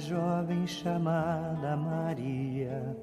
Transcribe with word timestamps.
jovem 0.00 0.66
chamada 0.66 1.76
Maria. 1.76 2.96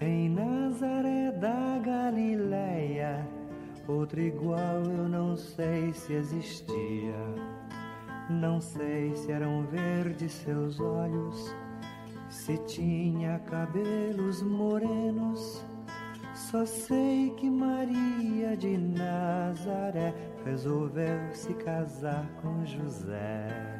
Em 0.00 0.28
Nazaré 0.28 1.30
da 1.32 1.78
Galileia, 1.78 3.26
outro 3.86 4.20
igual 4.20 4.82
eu 4.84 5.08
não 5.08 5.36
sei 5.36 5.92
se 5.92 6.14
existia. 6.14 7.14
Não 8.30 8.60
sei 8.60 9.14
se 9.14 9.30
eram 9.30 9.64
verdes 9.66 10.32
seus 10.32 10.80
olhos, 10.80 11.54
se 12.28 12.56
tinha 12.58 13.38
cabelos 13.40 14.42
morenos. 14.42 15.64
Só 16.34 16.64
sei 16.64 17.30
que 17.36 17.50
Maria 17.50 18.56
de 18.56 18.78
Nazaré 18.78 20.14
resolveu 20.44 21.34
se 21.34 21.52
casar 21.54 22.26
com 22.40 22.64
José. 22.64 23.71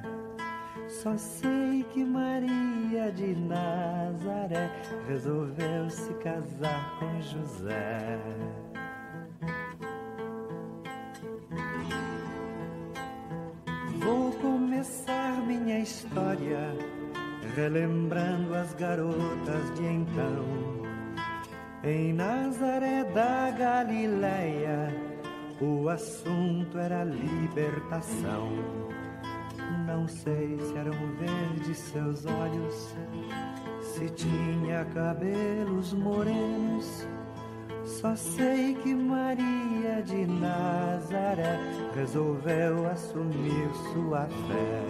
Só 1.03 1.19
sei 1.19 1.85
que 1.93 2.05
Maria 2.05 3.11
de 3.11 3.35
Nazaré 3.35 4.71
resolveu 5.09 5.91
se 5.91 6.15
casar 6.15 6.97
com 7.01 7.21
José. 7.21 8.21
Vou 13.99 14.31
começar 14.35 15.45
minha 15.45 15.81
história 15.81 16.73
relembrando 17.57 18.55
as 18.55 18.73
garotas 18.75 19.75
de 19.75 19.85
então. 19.85 20.45
Em 21.83 22.13
Nazaré 22.13 23.03
da 23.13 23.51
Galileia, 23.51 24.95
o 25.61 25.89
assunto 25.89 26.79
era 26.79 27.03
libertação. 27.03 28.92
Não 29.93 30.09
sei 30.09 30.59
se 30.59 30.75
eram 30.79 30.95
verdes 31.19 31.77
seus 31.77 32.25
olhos, 32.25 32.95
se 33.83 34.09
tinha 34.09 34.87
cabelos 34.87 35.93
morenos. 35.93 37.07
Só 37.85 38.17
sei 38.17 38.75
que 38.77 38.95
Maria 38.95 40.03
de 40.03 40.27
Nazaré 40.27 41.59
resolveu 41.95 42.89
assumir 42.89 43.69
sua 43.93 44.27
fé. 44.49 44.83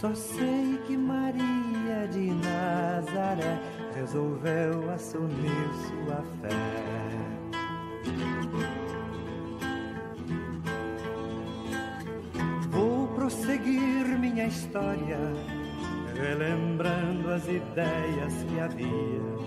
Só 0.00 0.14
sei 0.14 0.78
que 0.86 0.96
Maria 0.96 2.06
de 2.12 2.30
Nazaré 2.30 3.58
resolveu 3.92 4.88
assumir 4.92 5.68
sua 5.88 6.22
fé. 6.40 7.43
História, 14.74 15.18
relembrando 16.16 17.30
as 17.30 17.44
ideias 17.44 18.42
que 18.48 18.58
havia 18.58 19.44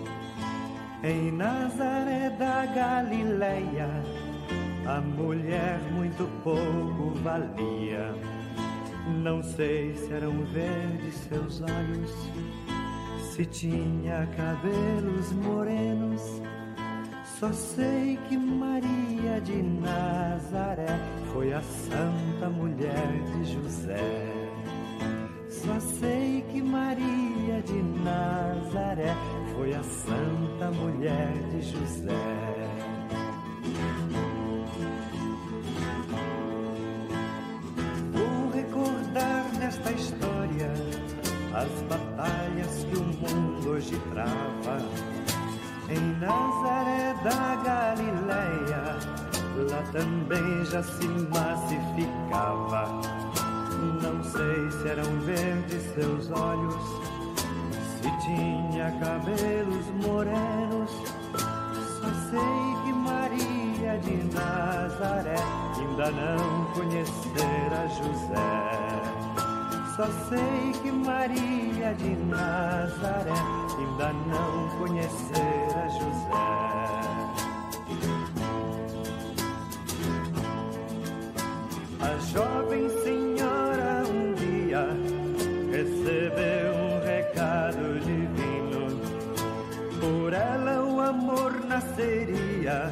em 1.04 1.32
Nazaré 1.34 2.30
da 2.30 2.66
Galileia. 2.68 3.90
A 4.86 5.02
mulher 5.02 5.82
muito 5.92 6.30
pouco 6.46 7.12
valia. 7.22 8.16
Não 9.22 9.44
sei 9.44 9.96
se 9.96 10.14
eram 10.14 10.46
verdes 10.46 11.16
seus 11.16 11.62
olhos, 11.62 12.32
se 13.34 13.46
tinha 13.46 14.26
cabelos 14.38 15.34
morenos. 15.34 16.42
Só 17.38 17.52
sei 17.52 18.18
que 18.30 18.38
Maria 18.38 19.42
de 19.44 19.62
Nazaré 19.62 21.00
foi 21.34 21.52
a 21.52 21.62
santa 21.62 22.50
mulher 22.50 23.12
de 23.34 23.54
José. 23.54 24.37
Só 25.68 25.80
sei 26.00 26.42
que 26.50 26.62
Maria 26.62 27.62
de 27.66 27.82
Nazaré 28.02 29.14
foi 29.54 29.74
a 29.74 29.84
santa 29.84 30.72
mulher 30.72 31.34
de 31.52 31.62
José. 31.62 32.70
Vou 38.14 38.50
recordar 38.54 39.46
nesta 39.60 39.92
história 39.92 40.72
as 41.54 41.70
batalhas 41.90 42.86
que 42.86 42.98
o 42.98 43.04
mundo 43.04 43.72
hoje 43.72 44.00
trava. 44.14 44.78
Em 45.90 46.00
Nazaré 46.22 47.14
da 47.26 47.56
Galileia, 47.66 49.00
lá 49.70 49.84
também 49.92 50.64
já 50.64 50.82
se 50.82 51.10
massificava. 51.10 53.17
Sei 54.32 54.72
se 54.72 54.88
eram 54.90 55.20
verdes 55.22 55.84
seus 55.94 56.30
olhos, 56.32 56.76
se 57.96 58.10
tinha 58.26 58.92
cabelos 59.00 59.86
morenos. 60.06 60.92
Só 62.02 62.10
sei 62.30 62.68
que 62.84 62.94
Maria 62.94 63.98
de 64.00 64.18
Nazaré 64.36 65.36
ainda 65.78 66.12
não 66.12 66.66
conhecera 66.74 67.88
José. 67.88 68.88
Só 69.96 70.06
sei 70.30 70.74
que 70.84 70.92
Maria 70.92 71.94
de 71.96 72.16
Nazaré 72.26 73.32
ainda 73.80 74.14
não 74.14 74.78
conhecera 74.78 75.90
José. 75.90 76.68
A 82.00 82.18
jovem 82.20 82.97
nasceria, 91.78 92.92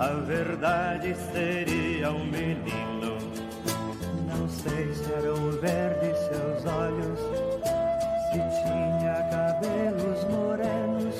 a 0.00 0.08
verdade 0.26 1.14
seria 1.32 2.10
um 2.10 2.24
menino. 2.24 3.18
Não 4.26 4.48
sei 4.48 4.92
se 4.94 5.12
eram 5.12 5.52
verdes 5.52 6.18
seus 6.18 6.66
olhos, 6.66 7.20
se 8.32 8.38
tinha 8.62 9.14
cabelos 9.30 10.24
morenos. 10.24 11.14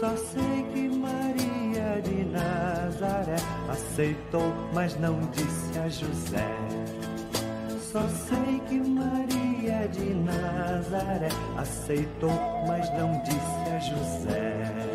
Só 0.00 0.16
sei 0.16 0.66
que 0.74 0.88
Maria 0.88 2.02
de 2.02 2.24
Nazaré 2.24 3.36
aceitou, 3.70 4.52
mas 4.74 4.98
não 4.98 5.20
disse 5.30 5.78
a 5.78 5.88
José. 5.88 6.48
Só 7.92 8.02
sei 8.08 8.60
que 8.68 8.80
Maria 8.80 9.88
de 9.88 10.14
Nazaré 10.14 11.28
aceitou, 11.56 12.32
mas 12.66 12.90
não 12.98 13.22
disse 13.22 13.70
a 13.72 13.78
José. 13.78 14.85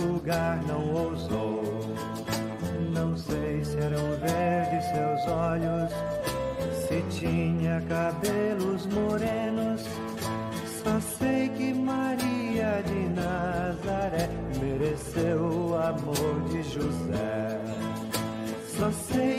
Julgar 0.00 0.62
não 0.66 0.92
ousou. 0.92 1.62
Não 2.92 3.16
sei 3.16 3.64
se 3.64 3.76
eram 3.78 4.04
verdes 4.20 4.84
seus 4.90 5.26
olhos, 5.32 5.92
se 6.86 7.18
tinha 7.18 7.82
cabelos 7.88 8.86
morenos. 8.86 9.82
Só 10.82 11.00
sei 11.18 11.48
que 11.48 11.72
Maria 11.74 12.82
de 12.86 13.08
Nazaré 13.20 14.28
mereceu 14.60 15.40
o 15.40 15.74
amor 15.74 16.48
de 16.50 16.62
José. 16.62 17.60
Só 18.78 18.90
sei 18.90 19.35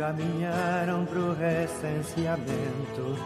caminharam 0.00 1.04
pro 1.04 1.34
recenseamento. 1.34 3.18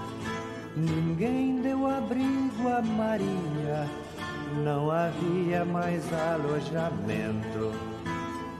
Ninguém 0.77 1.63
deu 1.63 1.87
abrigo 1.87 2.69
a 2.69 2.83
Maria, 2.83 3.89
não 4.65 4.91
havia 4.91 5.65
mais 5.65 6.03
alojamento. 6.13 7.71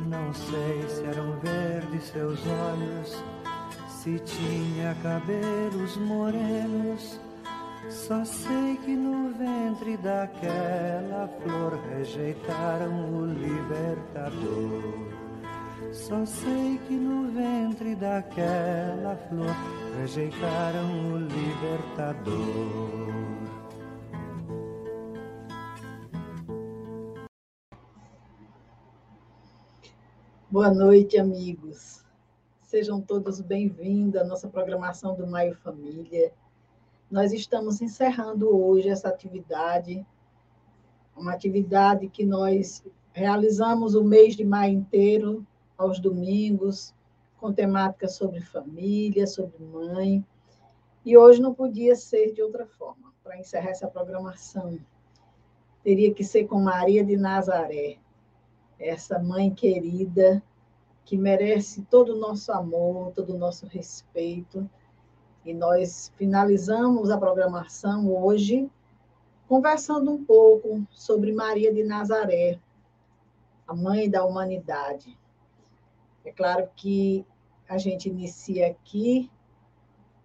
Não 0.07 0.33
sei 0.33 0.89
se 0.89 1.05
eram 1.07 1.33
verdes 1.41 2.05
seus 2.05 2.39
olhos, 2.47 3.25
se 3.89 4.21
tinha 4.21 4.95
cabelos 5.03 5.97
morenos. 5.97 7.19
Só 7.91 8.25
sei 8.25 8.77
que 8.85 8.95
no 8.95 9.33
ventre 9.35 9.97
daquela 9.97 11.29
flor 11.43 11.81
rejeitaram 11.91 13.13
o 13.13 13.27
libertador. 13.27 15.14
Só 15.95 16.27
sei 16.27 16.77
que 16.89 16.95
no 16.95 17.31
ventre 17.31 17.95
daquela 17.95 19.17
flor 19.29 19.55
rejeitaram 19.97 21.13
o 21.13 21.19
libertador. 21.19 22.35
Boa 30.51 30.75
noite, 30.75 31.17
amigos. 31.17 32.05
Sejam 32.61 33.01
todos 33.01 33.41
bem-vindos 33.41 34.21
à 34.21 34.25
nossa 34.25 34.49
programação 34.49 35.15
do 35.15 35.29
Maio 35.29 35.55
Família. 35.59 36.33
Nós 37.09 37.33
estamos 37.33 37.81
encerrando 37.81 38.49
hoje 38.49 38.89
essa 38.89 39.09
atividade, 39.09 40.05
uma 41.17 41.33
atividade 41.33 42.09
que 42.09 42.27
nós 42.27 42.85
realizamos 43.13 43.95
o 43.95 44.03
mês 44.03 44.35
de 44.35 44.45
maio 44.45 44.75
inteiro, 44.75 45.47
aos 45.77 45.99
domingos, 45.99 46.95
com 47.39 47.53
temática 47.53 48.09
sobre 48.09 48.41
família, 48.41 49.27
sobre 49.27 49.63
mãe. 49.63 50.25
E 51.05 51.17
hoje 51.17 51.41
não 51.41 51.55
podia 51.55 51.95
ser 51.95 52.33
de 52.33 52.43
outra 52.43 52.67
forma. 52.67 53.13
Para 53.23 53.39
encerrar 53.39 53.71
essa 53.71 53.89
programação, 53.89 54.79
teria 55.83 56.13
que 56.13 56.23
ser 56.25 56.47
com 56.47 56.61
Maria 56.61 57.05
de 57.05 57.17
Nazaré, 57.17 57.99
essa 58.79 59.19
mãe 59.19 59.51
querida 59.51 60.43
que 61.05 61.17
merece 61.17 61.83
todo 61.83 62.15
o 62.15 62.19
nosso 62.19 62.51
amor, 62.53 63.13
todo 63.13 63.35
o 63.35 63.39
nosso 63.39 63.67
respeito. 63.67 64.69
E 65.45 65.53
nós 65.53 66.11
finalizamos 66.17 67.11
a 67.11 67.19
programação 67.19 68.11
hoje 68.11 68.71
conversando 69.47 70.11
um 70.11 70.25
pouco 70.25 70.87
sobre 70.91 71.33
Maria 71.33 71.73
de 71.73 71.85
Nazaré, 71.85 72.59
a 73.67 73.75
mãe 73.75 74.09
da 74.09 74.25
humanidade. 74.25 75.19
É 76.25 76.33
claro 76.33 76.69
que 76.75 77.25
a 77.69 77.79
gente 77.79 78.09
inicia 78.09 78.69
aqui 78.69 79.31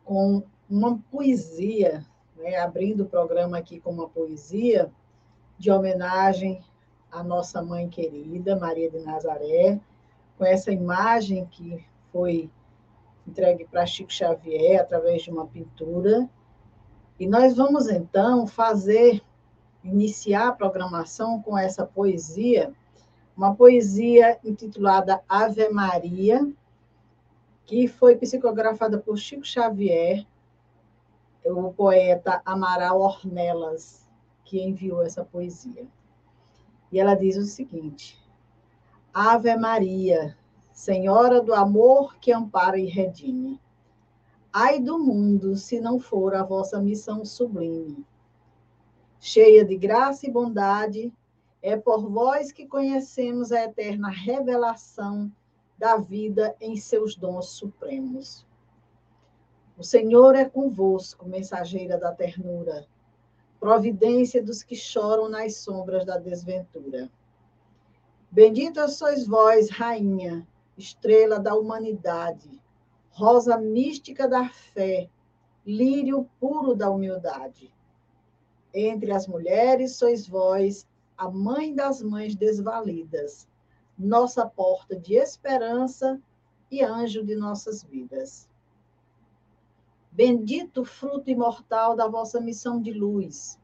com 0.06 0.44
uma 0.70 0.98
poesia, 1.12 2.06
né? 2.38 2.58
abrindo 2.58 3.04
o 3.04 3.10
programa 3.10 3.58
aqui 3.58 3.80
com 3.80 3.92
uma 3.92 4.08
poesia 4.08 4.92
de 5.58 5.70
homenagem 5.70 6.64
à 7.12 7.22
nossa 7.24 7.62
mãe 7.62 7.90
querida, 7.90 8.56
Maria 8.56 8.90
de 8.90 9.00
Nazaré, 9.00 9.80
com 10.38 10.46
essa 10.46 10.72
imagem 10.72 11.46
que 11.48 11.86
foi 12.12 12.50
entregue 13.28 13.66
para 13.66 13.86
Chico 13.86 14.12
Xavier 14.12 14.82
através 14.82 15.24
de 15.24 15.30
uma 15.30 15.46
pintura. 15.46 16.30
E 17.20 17.28
nós 17.28 17.56
vamos 17.56 17.90
então 17.90 18.48
fazer, 18.48 19.22
iniciar 19.84 20.48
a 20.48 20.54
programação 20.54 21.42
com 21.42 21.58
essa 21.58 21.86
poesia, 21.86 22.74
uma 23.40 23.56
poesia 23.56 24.38
intitulada 24.44 25.24
Ave 25.26 25.70
Maria, 25.70 26.46
que 27.66 27.88
foi 27.88 28.18
psicografada 28.18 28.98
por 28.98 29.18
Chico 29.18 29.46
Xavier, 29.46 30.28
o 31.46 31.72
poeta 31.72 32.42
Amaral 32.44 33.00
Ornelas, 33.00 34.06
que 34.44 34.62
enviou 34.62 35.02
essa 35.04 35.24
poesia. 35.24 35.88
E 36.92 37.00
ela 37.00 37.16
diz 37.16 37.38
o 37.38 37.46
seguinte: 37.46 38.22
Ave 39.14 39.56
Maria, 39.56 40.38
Senhora 40.74 41.42
do 41.42 41.54
amor 41.54 42.18
que 42.20 42.34
ampara 42.34 42.78
e 42.78 42.88
redime. 42.88 43.58
Ai 44.52 44.82
do 44.82 45.00
mundo, 45.00 45.56
se 45.56 45.80
não 45.80 45.98
for 45.98 46.36
a 46.36 46.44
vossa 46.44 46.78
missão 46.82 47.24
sublime. 47.24 48.06
Cheia 49.18 49.64
de 49.64 49.78
graça 49.78 50.28
e 50.28 50.30
bondade, 50.30 51.14
é 51.62 51.76
por 51.76 52.10
vós 52.10 52.52
que 52.52 52.66
conhecemos 52.66 53.52
a 53.52 53.64
eterna 53.64 54.10
revelação 54.10 55.32
da 55.78 55.98
vida 55.98 56.56
em 56.60 56.76
seus 56.76 57.16
dons 57.16 57.50
supremos. 57.50 58.46
O 59.78 59.84
Senhor 59.84 60.36
é 60.36 60.44
convosco, 60.44 61.28
mensageira 61.28 61.98
da 61.98 62.14
ternura, 62.14 62.86
providência 63.60 64.44
dos 64.44 64.64
que 64.64 64.76
choram 64.76 65.30
nas 65.30 65.58
sombras 65.58 66.06
da 66.06 66.18
desventura. 66.18 67.10
Bendita 68.32 68.88
sois 68.88 69.26
vós, 69.26 69.70
rainha, 69.70 70.48
estrela 70.78 71.40
da 71.40 71.56
humanidade, 71.56 72.62
rosa 73.12 73.58
mística 73.58 74.28
da 74.28 74.48
fé, 74.50 75.10
lírio 75.66 76.30
puro 76.40 76.74
da 76.74 76.90
humildade. 76.90 77.74
Entre 78.74 79.12
as 79.12 79.28
mulheres 79.28 79.96
sois 79.96 80.28
vós, 80.28 80.88
a 81.20 81.30
mãe 81.30 81.76
das 81.76 82.02
mães 82.02 82.34
desvalidas, 82.34 83.46
nossa 83.98 84.46
porta 84.46 84.96
de 84.96 85.16
esperança 85.16 86.18
e 86.72 86.82
anjo 86.82 87.26
de 87.26 87.36
nossas 87.36 87.84
vidas. 87.84 88.50
Bendito 90.10 90.86
fruto 90.86 91.30
imortal 91.30 91.94
da 91.94 92.08
vossa 92.08 92.40
missão 92.40 92.82
de 92.82 92.94
luz, 92.94 93.60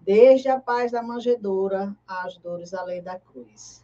desde 0.00 0.50
a 0.50 0.60
paz 0.60 0.92
da 0.92 1.02
manjedoura 1.02 1.96
às 2.06 2.36
dores 2.36 2.74
além 2.74 3.02
da 3.02 3.18
cruz. 3.18 3.82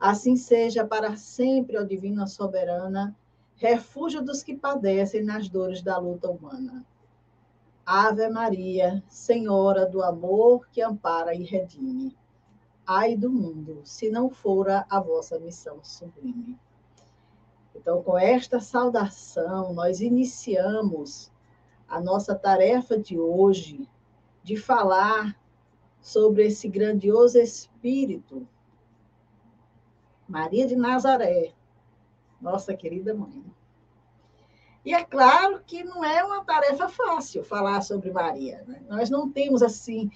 Assim 0.00 0.34
seja 0.34 0.86
para 0.86 1.16
sempre, 1.16 1.76
ó 1.76 1.82
Divina 1.82 2.26
Soberana, 2.26 3.14
refúgio 3.56 4.22
dos 4.22 4.42
que 4.42 4.56
padecem 4.56 5.22
nas 5.22 5.50
dores 5.50 5.82
da 5.82 5.98
luta 5.98 6.30
humana. 6.30 6.82
Ave 7.84 8.26
Maria, 8.30 9.04
Senhora 9.06 9.84
do 9.84 10.02
amor 10.02 10.66
que 10.70 10.80
ampara 10.80 11.34
e 11.34 11.44
redime. 11.44 12.16
Ai 12.94 13.16
do 13.16 13.30
mundo, 13.30 13.80
se 13.84 14.10
não 14.10 14.28
fora 14.28 14.84
a 14.90 15.00
vossa 15.00 15.38
missão 15.38 15.82
sublime. 15.82 16.58
Então, 17.74 18.02
com 18.02 18.18
esta 18.18 18.60
saudação, 18.60 19.72
nós 19.72 20.02
iniciamos 20.02 21.32
a 21.88 21.98
nossa 21.98 22.34
tarefa 22.34 22.98
de 22.98 23.18
hoje 23.18 23.88
de 24.42 24.58
falar 24.58 25.34
sobre 26.02 26.48
esse 26.48 26.68
grandioso 26.68 27.38
espírito 27.38 28.46
Maria 30.28 30.66
de 30.66 30.76
Nazaré, 30.76 31.54
nossa 32.42 32.74
querida 32.74 33.14
mãe. 33.14 33.42
E 34.84 34.92
é 34.92 35.02
claro 35.02 35.62
que 35.66 35.82
não 35.82 36.04
é 36.04 36.22
uma 36.22 36.44
tarefa 36.44 36.90
fácil 36.90 37.42
falar 37.42 37.80
sobre 37.80 38.10
Maria. 38.10 38.62
Né? 38.66 38.82
Nós 38.86 39.08
não 39.08 39.30
temos, 39.30 39.62
assim, 39.62 40.10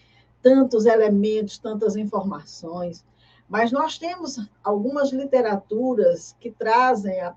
tantos 0.46 0.86
elementos, 0.86 1.58
tantas 1.58 1.96
informações, 1.96 3.04
mas 3.48 3.72
nós 3.72 3.98
temos 3.98 4.38
algumas 4.62 5.10
literaturas 5.10 6.36
que 6.38 6.52
trazem 6.52 7.20
a, 7.20 7.34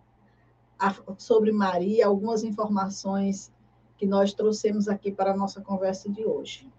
a, 0.77 0.95
sobre 1.17 1.51
Maria 1.51 2.05
algumas 2.05 2.43
informações 2.43 3.51
que 3.97 4.05
nós 4.05 4.31
trouxemos 4.31 4.87
aqui 4.87 5.11
para 5.11 5.31
a 5.31 5.35
nossa 5.35 5.59
conversa 5.59 6.07
de 6.07 6.23
hoje. 6.23 6.71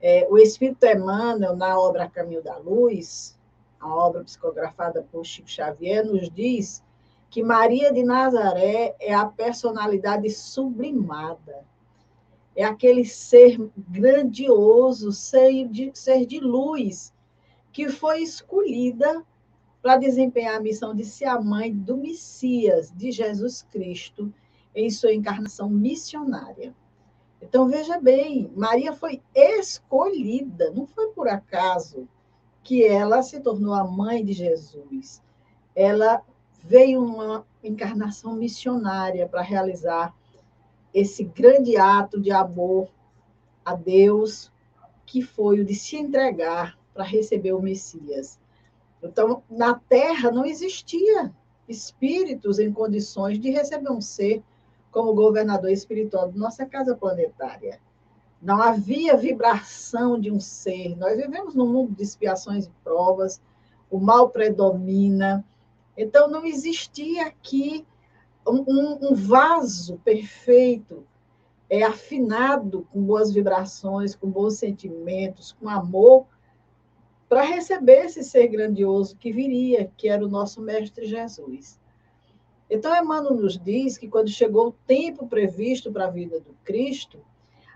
É, 0.00 0.28
o 0.30 0.38
Espírito 0.38 0.86
Emmanuel, 0.86 1.56
na 1.56 1.76
obra 1.76 2.08
Caminho 2.08 2.40
da 2.40 2.56
Luz, 2.58 3.36
a 3.80 3.92
obra 3.92 4.22
psicografada 4.22 5.04
por 5.10 5.26
Chico 5.26 5.50
Xavier, 5.50 6.06
nos 6.06 6.30
diz 6.30 6.84
que 7.28 7.42
Maria 7.42 7.92
de 7.92 8.04
Nazaré 8.04 8.94
é 9.00 9.12
a 9.12 9.26
personalidade 9.26 10.30
sublimada, 10.30 11.66
é 12.54 12.64
aquele 12.64 13.04
ser 13.04 13.58
grandioso, 13.76 15.10
ser 15.12 15.68
de, 15.68 15.90
ser 15.94 16.26
de 16.26 16.38
luz, 16.38 17.12
que 17.72 17.88
foi 17.88 18.22
escolhida 18.22 19.24
para 19.80 19.96
desempenhar 19.96 20.56
a 20.56 20.60
missão 20.60 20.94
de 20.94 21.04
ser 21.04 21.24
a 21.24 21.40
mãe 21.40 21.74
do 21.74 21.96
Messias, 21.96 22.92
de 22.94 23.10
Jesus 23.10 23.62
Cristo, 23.62 24.32
em 24.74 24.90
sua 24.90 25.12
encarnação 25.12 25.68
missionária. 25.68 26.74
Então, 27.40 27.68
veja 27.68 27.98
bem, 27.98 28.52
Maria 28.54 28.92
foi 28.92 29.20
escolhida, 29.34 30.70
não 30.70 30.86
foi 30.86 31.08
por 31.08 31.28
acaso 31.28 32.08
que 32.62 32.84
ela 32.84 33.22
se 33.22 33.40
tornou 33.40 33.74
a 33.74 33.84
mãe 33.84 34.24
de 34.24 34.32
Jesus. 34.32 35.20
Ela 35.74 36.22
veio 36.62 37.04
uma 37.04 37.44
encarnação 37.62 38.34
missionária 38.34 39.28
para 39.28 39.42
realizar 39.42 40.14
esse 40.92 41.24
grande 41.24 41.76
ato 41.76 42.20
de 42.20 42.30
amor 42.30 42.88
a 43.64 43.74
Deus, 43.74 44.52
que 45.06 45.22
foi 45.22 45.60
o 45.60 45.64
de 45.64 45.74
se 45.74 45.96
entregar 45.96 46.78
para 46.92 47.04
receber 47.04 47.52
o 47.52 47.62
Messias. 47.62 48.38
Então, 49.02 49.42
na 49.50 49.74
Terra 49.74 50.30
não 50.30 50.44
existia 50.44 51.32
espíritos 51.68 52.58
em 52.58 52.72
condições 52.72 53.38
de 53.38 53.50
receber 53.50 53.90
um 53.90 54.00
ser 54.00 54.42
como 54.90 55.14
governador 55.14 55.70
espiritual 55.70 56.30
de 56.30 56.38
nossa 56.38 56.66
casa 56.66 56.94
planetária. 56.94 57.80
Não 58.40 58.60
havia 58.60 59.16
vibração 59.16 60.20
de 60.20 60.30
um 60.30 60.38
ser. 60.38 60.96
Nós 60.96 61.16
vivemos 61.16 61.54
num 61.54 61.72
mundo 61.72 61.94
de 61.94 62.02
expiações 62.02 62.66
e 62.66 62.70
provas, 62.84 63.40
o 63.90 63.98
mal 63.98 64.28
predomina. 64.30 65.44
Então, 65.96 66.28
não 66.28 66.44
existia 66.44 67.26
aqui 67.26 67.86
um, 68.46 69.10
um 69.10 69.14
vaso 69.14 69.98
perfeito, 70.04 71.06
é 71.70 71.82
afinado 71.82 72.86
com 72.92 73.02
boas 73.02 73.32
vibrações, 73.32 74.14
com 74.14 74.30
bons 74.30 74.54
sentimentos, 74.54 75.52
com 75.52 75.68
amor, 75.68 76.26
para 77.28 77.42
receber 77.42 78.04
esse 78.04 78.22
ser 78.22 78.48
grandioso 78.48 79.16
que 79.16 79.32
viria, 79.32 79.90
que 79.96 80.08
era 80.08 80.22
o 80.22 80.28
nosso 80.28 80.60
Mestre 80.60 81.06
Jesus. 81.06 81.80
Então, 82.68 82.94
Emmanuel 82.94 83.34
nos 83.34 83.58
diz 83.58 83.96
que 83.96 84.08
quando 84.08 84.28
chegou 84.28 84.68
o 84.68 84.76
tempo 84.86 85.26
previsto 85.26 85.90
para 85.90 86.06
a 86.06 86.10
vida 86.10 86.40
do 86.40 86.54
Cristo, 86.62 87.20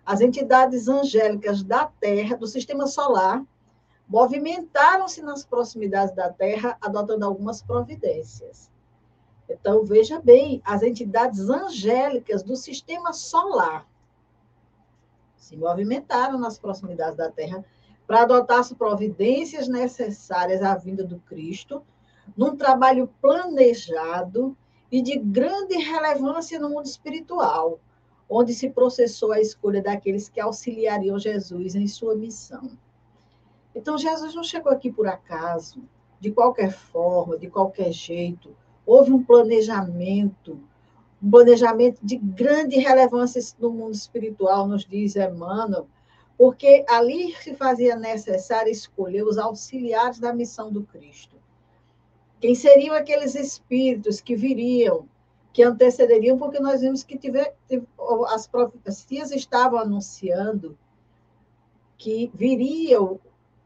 as 0.04 0.20
entidades 0.20 0.88
angélicas 0.88 1.62
da 1.62 1.87
Terra, 1.87 2.37
do 2.37 2.46
sistema 2.46 2.87
solar, 2.87 3.42
movimentaram-se 4.06 5.23
nas 5.23 5.44
proximidades 5.44 6.14
da 6.14 6.30
Terra, 6.30 6.76
adotando 6.80 7.25
algumas 7.25 7.62
providências. 7.62 8.70
Então, 9.48 9.84
veja 9.84 10.20
bem, 10.20 10.60
as 10.64 10.82
entidades 10.82 11.48
angélicas 11.48 12.42
do 12.42 12.56
sistema 12.56 13.12
solar 13.12 13.86
se 15.36 15.56
movimentaram 15.56 16.38
nas 16.38 16.58
proximidades 16.58 17.16
da 17.16 17.30
Terra 17.30 17.64
para 18.06 18.22
adotar 18.22 18.58
as 18.58 18.72
providências 18.72 19.68
necessárias 19.68 20.62
à 20.62 20.74
vinda 20.74 21.04
do 21.04 21.18
Cristo, 21.20 21.82
num 22.36 22.56
trabalho 22.56 23.08
planejado 23.20 24.56
e 24.90 25.00
de 25.00 25.18
grande 25.18 25.76
relevância 25.76 26.58
no 26.58 26.70
mundo 26.70 26.86
espiritual, 26.86 27.78
onde 28.28 28.54
se 28.54 28.70
processou 28.70 29.32
a 29.32 29.40
escolha 29.40 29.80
daqueles 29.80 30.28
que 30.28 30.40
auxiliariam 30.40 31.18
Jesus 31.18 31.76
em 31.76 31.86
sua 31.86 32.16
missão. 32.16 32.70
Então, 33.74 33.98
Jesus 33.98 34.34
não 34.34 34.42
chegou 34.42 34.72
aqui 34.72 34.90
por 34.90 35.06
acaso, 35.06 35.82
de 36.18 36.32
qualquer 36.32 36.72
forma, 36.72 37.38
de 37.38 37.48
qualquer 37.48 37.92
jeito. 37.92 38.56
Houve 38.87 39.12
um 39.12 39.23
planejamento, 39.23 40.61
um 41.23 41.31
planejamento 41.31 41.99
de 42.02 42.16
grande 42.16 42.78
relevância 42.78 43.43
no 43.59 43.71
mundo 43.71 43.95
espiritual, 43.95 44.69
nos 44.69 44.87
diz 44.87 45.16
Emmanuel, 45.16 45.88
porque 46.38 46.85
ali 46.88 47.35
se 47.35 47.55
fazia 47.55 47.97
necessário 47.97 48.71
escolher 48.71 49.25
os 49.25 49.38
auxiliares 49.38 50.19
da 50.19 50.33
missão 50.33 50.71
do 50.71 50.85
Cristo. 50.85 51.37
Quem 52.40 52.55
seriam 52.55 52.95
aqueles 52.95 53.35
espíritos 53.35 54.21
que 54.21 54.37
viriam, 54.37 55.09
que 55.52 55.62
antecederiam, 55.62 56.38
porque 56.38 56.61
nós 56.61 56.83
vimos 56.83 57.02
que 57.02 57.16
tiver, 57.16 57.57
as 58.28 58.47
profecias 58.47 59.31
estavam 59.31 59.78
anunciando 59.78 60.78
que 61.97 62.31
viria 62.35 63.00
o, 63.00 63.19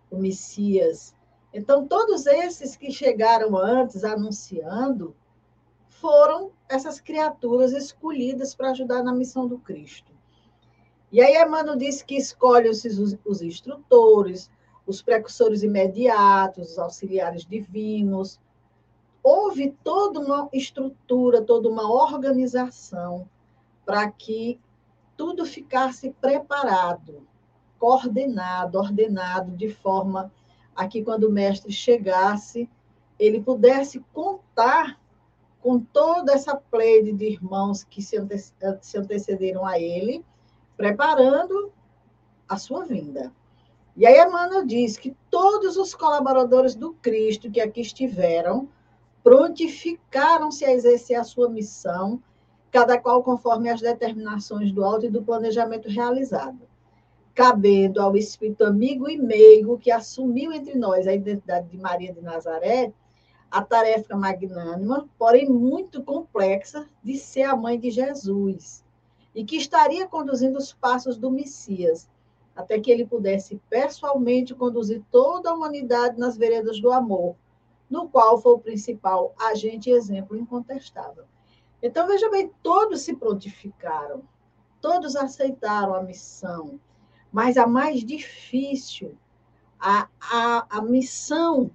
o 0.09 0.17
Messias. 0.17 1.15
Então, 1.52 1.87
todos 1.87 2.26
esses 2.26 2.76
que 2.76 2.92
chegaram 2.92 3.57
antes 3.57 4.04
anunciando 4.04 5.14
foram 5.88 6.52
essas 6.69 7.00
criaturas 7.00 7.73
escolhidas 7.73 8.54
para 8.54 8.71
ajudar 8.71 9.02
na 9.02 9.12
missão 9.12 9.47
do 9.47 9.59
Cristo. 9.59 10.12
E 11.12 11.21
aí 11.21 11.37
Emmanuel 11.37 11.76
disse 11.76 12.04
que 12.04 12.16
escolhe 12.16 12.69
os, 12.69 12.85
os 12.85 13.42
instrutores, 13.42 14.49
os 14.87 15.02
precursores 15.02 15.62
imediatos, 15.62 16.73
os 16.73 16.78
auxiliares 16.78 17.45
divinos. 17.45 18.40
Houve 19.23 19.76
toda 19.83 20.21
uma 20.21 20.49
estrutura, 20.52 21.42
toda 21.42 21.69
uma 21.69 21.90
organização 21.92 23.28
para 23.85 24.11
que 24.11 24.59
tudo 25.16 25.45
ficasse 25.45 26.12
preparado, 26.12 27.26
coordenado, 27.78 28.78
ordenado, 28.78 29.50
de 29.57 29.69
forma 29.69 30.33
a 30.80 30.88
que, 30.88 31.04
quando 31.04 31.25
o 31.25 31.30
mestre 31.30 31.70
chegasse, 31.70 32.66
ele 33.18 33.38
pudesse 33.38 34.00
contar 34.14 34.99
com 35.60 35.78
toda 35.78 36.32
essa 36.32 36.56
pleide 36.56 37.12
de 37.12 37.26
irmãos 37.26 37.84
que 37.84 38.00
se, 38.00 38.16
antecederam 38.16 39.66
a 39.66 39.78
ele 39.78 40.25
preparando 40.78 41.70
a 42.49 42.56
sua 42.56 42.87
vinda. 42.87 43.30
E 43.94 44.06
aí 44.06 44.18
Emmanuel 44.26 44.64
diz 44.64 44.96
que 44.96 45.14
todos 45.30 45.76
os 45.76 45.94
colaboradores 45.94 46.75
do 46.75 46.94
Cristo 46.94 47.50
que 47.50 47.60
aqui 47.60 47.82
estiveram 47.82 48.66
prontificaram-se 49.22 50.64
a 50.64 50.72
exercer 50.72 51.20
a 51.20 51.25
sua 51.25 51.50
missão, 51.50 52.22
cada 52.70 52.99
qual 52.99 53.22
conforme 53.22 53.68
as 53.68 53.82
determinações 53.82 54.72
do 54.72 54.82
alto 54.82 55.04
e 55.04 55.10
do 55.10 55.22
planejamento 55.22 55.90
realizado, 55.90 56.70
cabendo 57.40 58.02
ao 58.02 58.14
Espírito 58.18 58.66
amigo 58.66 59.09
e 59.09 59.16
meigo 59.16 59.78
que 59.78 59.90
assumiu 59.90 60.52
entre 60.52 60.76
nós 60.76 61.06
a 61.06 61.14
identidade 61.14 61.68
de 61.68 61.78
Maria 61.78 62.12
de 62.12 62.20
Nazaré, 62.20 62.92
a 63.50 63.64
tarefa 63.64 64.14
magnânima, 64.14 65.09
porém 65.18 65.49
muito 65.49 66.02
complexa, 66.02 66.87
de 67.02 67.16
ser 67.16 67.44
a 67.44 67.56
mãe 67.56 67.80
de 67.80 67.90
Jesus 67.90 68.85
e 69.35 69.42
que 69.42 69.56
estaria 69.56 70.06
conduzindo 70.06 70.59
os 70.59 70.75
passos 70.75 71.16
do 71.16 71.30
Messias, 71.30 72.11
até 72.54 72.78
que 72.78 72.90
ele 72.90 73.06
pudesse 73.06 73.59
pessoalmente 73.70 74.54
conduzir 74.54 75.02
toda 75.11 75.49
a 75.49 75.54
humanidade 75.54 76.18
nas 76.18 76.37
veredas 76.37 76.78
do 76.78 76.92
amor, 76.92 77.37
no 77.88 78.06
qual 78.06 78.37
foi 78.37 78.52
o 78.52 78.59
principal 78.59 79.35
agente 79.40 79.88
e 79.88 79.94
exemplo 79.94 80.37
incontestável. 80.37 81.25
Então, 81.82 82.06
veja 82.06 82.28
bem, 82.28 82.52
todos 82.62 83.00
se 83.00 83.16
prontificaram, 83.16 84.25
todos 84.78 85.16
aceitaram 85.16 85.94
a 85.94 86.02
missão, 86.02 86.78
mas 87.32 87.56
a 87.56 87.66
mais 87.66 88.04
difícil, 88.04 89.16
a, 89.78 90.08
a, 90.20 90.78
a 90.78 90.82
missão 90.82 91.70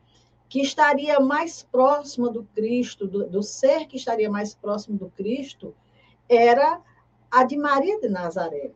que 0.47 0.61
estaria 0.61 1.19
mais 1.19 1.63
próxima 1.63 2.29
do 2.29 2.43
Cristo, 2.55 3.07
do, 3.07 3.27
do 3.27 3.41
ser 3.41 3.87
que 3.87 3.97
estaria 3.97 4.29
mais 4.29 4.53
próximo 4.53 4.97
do 4.97 5.09
Cristo, 5.09 5.73
era 6.29 6.81
a 7.31 7.43
de 7.43 7.57
Maria 7.57 7.99
de 7.99 8.07
Nazaré. 8.07 8.71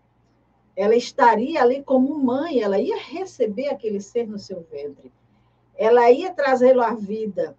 Ela 0.75 0.95
estaria 0.95 1.62
ali 1.62 1.83
como 1.83 2.17
mãe, 2.17 2.62
ela 2.62 2.79
ia 2.79 2.98
receber 2.98 3.69
aquele 3.69 4.00
ser 4.00 4.27
no 4.27 4.39
seu 4.39 4.65
ventre. 4.71 5.12
Ela 5.77 6.09
ia 6.12 6.33
trazê-lo 6.33 6.81
à 6.81 6.93
vida. 6.93 7.55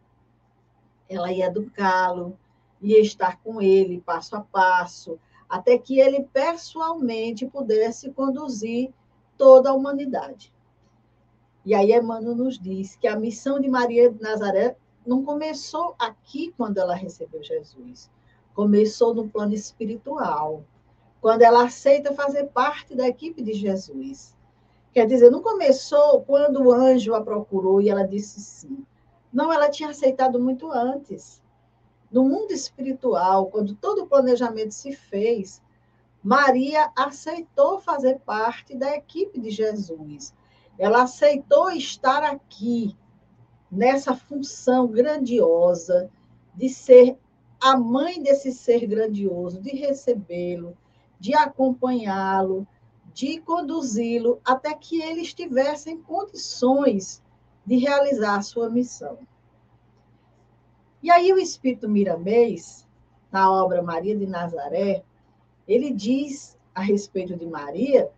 Ela 1.09 1.33
ia 1.33 1.47
educá-lo, 1.47 2.39
ia 2.81 3.01
estar 3.01 3.39
com 3.43 3.61
ele 3.61 4.01
passo 4.01 4.37
a 4.37 4.41
passo, 4.41 5.19
até 5.49 5.77
que 5.77 5.99
ele 5.99 6.23
pessoalmente 6.33 7.47
pudesse 7.47 8.11
conduzir 8.13 8.93
toda 9.41 9.71
a 9.71 9.73
humanidade. 9.73 10.53
E 11.65 11.75
aí 11.75 11.95
Emmanuel 11.95 12.37
nos 12.37 12.59
diz 12.59 12.95
que 12.95 13.09
a 13.09 13.17
missão 13.17 13.59
de 13.59 13.71
Maria 13.71 14.11
de 14.11 14.21
Nazaré 14.21 14.77
não 15.07 15.25
começou 15.25 15.95
aqui 15.99 16.53
quando 16.59 16.77
ela 16.77 16.95
recebeu 16.95 17.43
Jesus. 17.43 18.11
Começou 18.53 19.15
no 19.15 19.31
plano 19.31 19.55
espiritual 19.55 20.63
quando 21.23 21.41
ela 21.41 21.65
aceita 21.65 22.13
fazer 22.13 22.49
parte 22.49 22.95
da 22.95 23.09
equipe 23.09 23.41
de 23.41 23.55
Jesus. 23.55 24.37
Quer 24.93 25.07
dizer, 25.07 25.31
não 25.31 25.41
começou 25.41 26.21
quando 26.21 26.63
o 26.63 26.71
anjo 26.71 27.15
a 27.15 27.23
procurou 27.23 27.81
e 27.81 27.89
ela 27.89 28.07
disse 28.07 28.41
sim. 28.41 28.85
Não, 29.33 29.51
ela 29.51 29.71
tinha 29.71 29.89
aceitado 29.89 30.39
muito 30.39 30.71
antes. 30.71 31.41
No 32.13 32.25
mundo 32.25 32.53
espiritual, 32.53 33.47
quando 33.47 33.75
todo 33.75 34.03
o 34.03 34.07
planejamento 34.07 34.75
se 34.75 34.93
fez, 34.93 35.63
Maria 36.23 36.91
aceitou 36.95 37.81
fazer 37.81 38.21
parte 38.21 38.77
da 38.77 38.95
equipe 38.95 39.41
de 39.41 39.51
Jesus. 39.51 40.35
Ela 40.79 41.03
aceitou 41.03 41.71
estar 41.71 42.23
aqui, 42.23 42.97
nessa 43.71 44.15
função 44.15 44.87
grandiosa 44.89 46.11
de 46.55 46.69
ser 46.69 47.19
a 47.61 47.77
mãe 47.77 48.23
desse 48.23 48.53
ser 48.53 48.87
grandioso, 48.87 49.61
de 49.61 49.71
recebê-lo, 49.71 50.77
de 51.19 51.35
acompanhá-lo, 51.35 52.67
de 53.13 53.41
conduzi-lo 53.41 54.41
até 54.45 54.75
que 54.75 55.01
ele 55.01 55.21
estivesse 55.21 55.91
em 55.91 56.01
condições 56.01 57.23
de 57.65 57.77
realizar 57.77 58.37
a 58.37 58.43
sua 58.43 58.71
missão. 58.71 59.19
E 61.03 61.11
aí 61.11 61.33
o 61.33 61.39
Espírito 61.39 61.89
Miramês, 61.89 62.87
na 63.31 63.51
obra 63.51 63.83
Maria 63.83 64.17
de 64.17 64.27
Nazaré, 64.27 65.05
ele 65.71 65.93
diz 65.93 66.59
a 66.75 66.81
respeito 66.81 67.37
de 67.37 67.47
Maria 67.47 68.11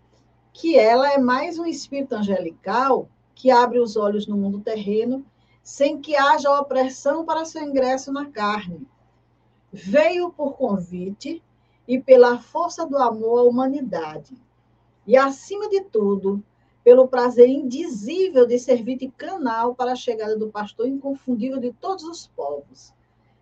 que 0.55 0.79
ela 0.79 1.13
é 1.13 1.19
mais 1.19 1.59
um 1.59 1.67
espírito 1.67 2.15
angelical 2.15 3.07
que 3.35 3.51
abre 3.51 3.79
os 3.79 3.95
olhos 3.95 4.27
no 4.27 4.39
mundo 4.39 4.61
terreno 4.61 5.23
sem 5.63 6.01
que 6.01 6.17
haja 6.17 6.59
opressão 6.59 7.27
para 7.27 7.45
seu 7.45 7.63
ingresso 7.63 8.11
na 8.11 8.31
carne. 8.31 8.87
Veio 9.71 10.31
por 10.31 10.57
convite 10.57 11.43
e 11.87 12.01
pela 12.01 12.39
força 12.39 12.87
do 12.87 12.97
amor 12.97 13.41
à 13.41 13.43
humanidade. 13.43 14.35
E, 15.07 15.15
acima 15.15 15.69
de 15.69 15.83
tudo, 15.83 16.43
pelo 16.83 17.07
prazer 17.07 17.49
indizível 17.49 18.47
de 18.47 18.59
servir 18.59 18.97
de 18.97 19.09
canal 19.09 19.75
para 19.75 19.93
a 19.93 19.97
chegada 19.97 20.39
do 20.39 20.49
pastor 20.49 20.89
inconfundível 20.89 21.59
de 21.59 21.73
todos 21.75 22.05
os 22.05 22.27
povos, 22.29 22.95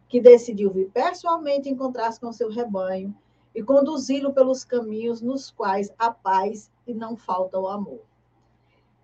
que 0.08 0.20
decidiu 0.20 0.70
vir 0.72 0.90
pessoalmente 0.90 1.68
encontrar-se 1.68 2.18
com 2.18 2.32
seu 2.32 2.50
rebanho 2.50 3.14
e 3.54 3.62
conduzi-lo 3.62 4.32
pelos 4.32 4.64
caminhos 4.64 5.20
nos 5.20 5.50
quais 5.50 5.92
há 5.98 6.10
paz 6.10 6.70
e 6.86 6.94
não 6.94 7.16
falta 7.16 7.58
o 7.58 7.68
amor. 7.68 8.00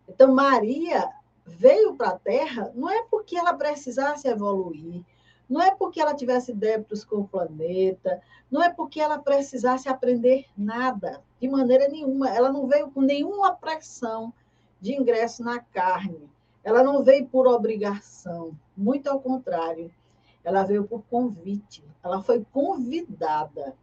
Então, 0.08 0.32
Maria 0.32 1.10
veio 1.44 1.94
para 1.94 2.10
a 2.10 2.18
Terra 2.18 2.72
não 2.74 2.88
é 2.90 3.04
porque 3.04 3.36
ela 3.36 3.54
precisasse 3.54 4.28
evoluir, 4.28 5.04
não 5.48 5.62
é 5.62 5.74
porque 5.74 6.00
ela 6.00 6.14
tivesse 6.14 6.52
débitos 6.52 7.04
com 7.04 7.16
o 7.16 7.28
planeta, 7.28 8.20
não 8.50 8.62
é 8.62 8.72
porque 8.72 9.00
ela 9.00 9.18
precisasse 9.18 9.88
aprender 9.88 10.46
nada, 10.56 11.22
de 11.40 11.48
maneira 11.48 11.88
nenhuma. 11.88 12.30
Ela 12.30 12.50
não 12.50 12.66
veio 12.66 12.90
com 12.90 13.00
nenhuma 13.00 13.54
pressão 13.54 14.32
de 14.80 14.94
ingresso 14.94 15.42
na 15.42 15.60
carne. 15.60 16.28
Ela 16.64 16.82
não 16.82 17.02
veio 17.02 17.26
por 17.26 17.46
obrigação, 17.46 18.56
muito 18.76 19.08
ao 19.08 19.20
contrário, 19.20 19.90
ela 20.42 20.64
veio 20.64 20.84
por 20.84 21.02
convite, 21.10 21.84
ela 22.02 22.22
foi 22.22 22.44
convidada. 22.52 23.74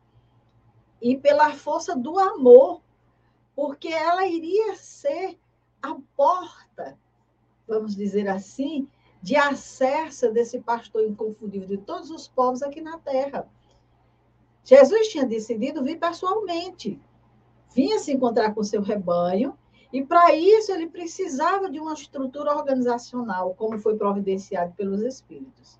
E 1.04 1.18
pela 1.18 1.52
força 1.54 1.94
do 1.98 2.18
amor, 2.18 2.82
porque 3.54 3.90
ela 3.90 4.26
iria 4.26 4.74
ser 4.76 5.38
a 5.82 5.98
porta, 6.16 6.98
vamos 7.68 7.94
dizer 7.94 8.30
assim, 8.30 8.88
de 9.22 9.36
acesso 9.36 10.32
desse 10.32 10.62
pastor 10.62 11.04
inconfundível 11.04 11.68
de 11.68 11.78
todos 11.78 12.10
os 12.10 12.30
povos 12.30 12.64
aqui 12.64 12.80
na 12.80 12.98
terra. 13.00 13.46
Jesus 14.64 15.10
tinha 15.10 15.26
decidido 15.26 15.84
vir 15.84 16.00
pessoalmente, 16.00 16.98
vinha 17.76 18.00
se 18.00 18.14
encontrar 18.14 18.54
com 18.54 18.64
seu 18.64 18.82
rebanho, 18.82 19.58
e 19.92 20.06
para 20.06 20.34
isso 20.34 20.72
ele 20.72 20.88
precisava 20.88 21.70
de 21.70 21.82
uma 21.82 21.94
estrutura 21.94 22.56
organizacional, 22.56 23.54
como 23.56 23.78
foi 23.78 23.98
providenciado 23.98 24.74
pelos 24.74 25.02
Espíritos. 25.02 25.78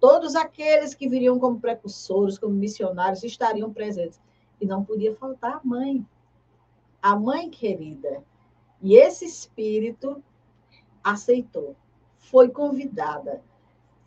Todos 0.00 0.34
aqueles 0.34 0.94
que 0.94 1.08
viriam 1.08 1.38
como 1.38 1.60
precursores, 1.60 2.38
como 2.38 2.54
missionários, 2.54 3.22
estariam 3.22 3.70
presentes. 3.70 4.18
E 4.60 4.66
não 4.66 4.84
podia 4.84 5.14
faltar 5.14 5.56
a 5.56 5.60
mãe, 5.62 6.06
a 7.02 7.14
mãe 7.14 7.50
querida. 7.50 8.22
E 8.80 8.96
esse 8.96 9.24
espírito 9.24 10.22
aceitou, 11.02 11.76
foi 12.18 12.48
convidada. 12.48 13.42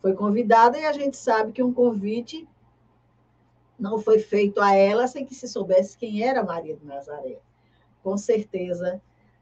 Foi 0.00 0.14
convidada 0.14 0.78
e 0.78 0.84
a 0.84 0.92
gente 0.92 1.16
sabe 1.16 1.52
que 1.52 1.62
um 1.62 1.72
convite 1.72 2.48
não 3.78 3.98
foi 3.98 4.18
feito 4.18 4.60
a 4.60 4.74
ela 4.74 5.06
sem 5.06 5.24
que 5.24 5.34
se 5.34 5.48
soubesse 5.48 5.96
quem 5.96 6.22
era 6.22 6.44
Maria 6.44 6.76
de 6.76 6.84
Nazaré. 6.84 7.38
Com 8.02 8.16
certeza, 8.16 9.00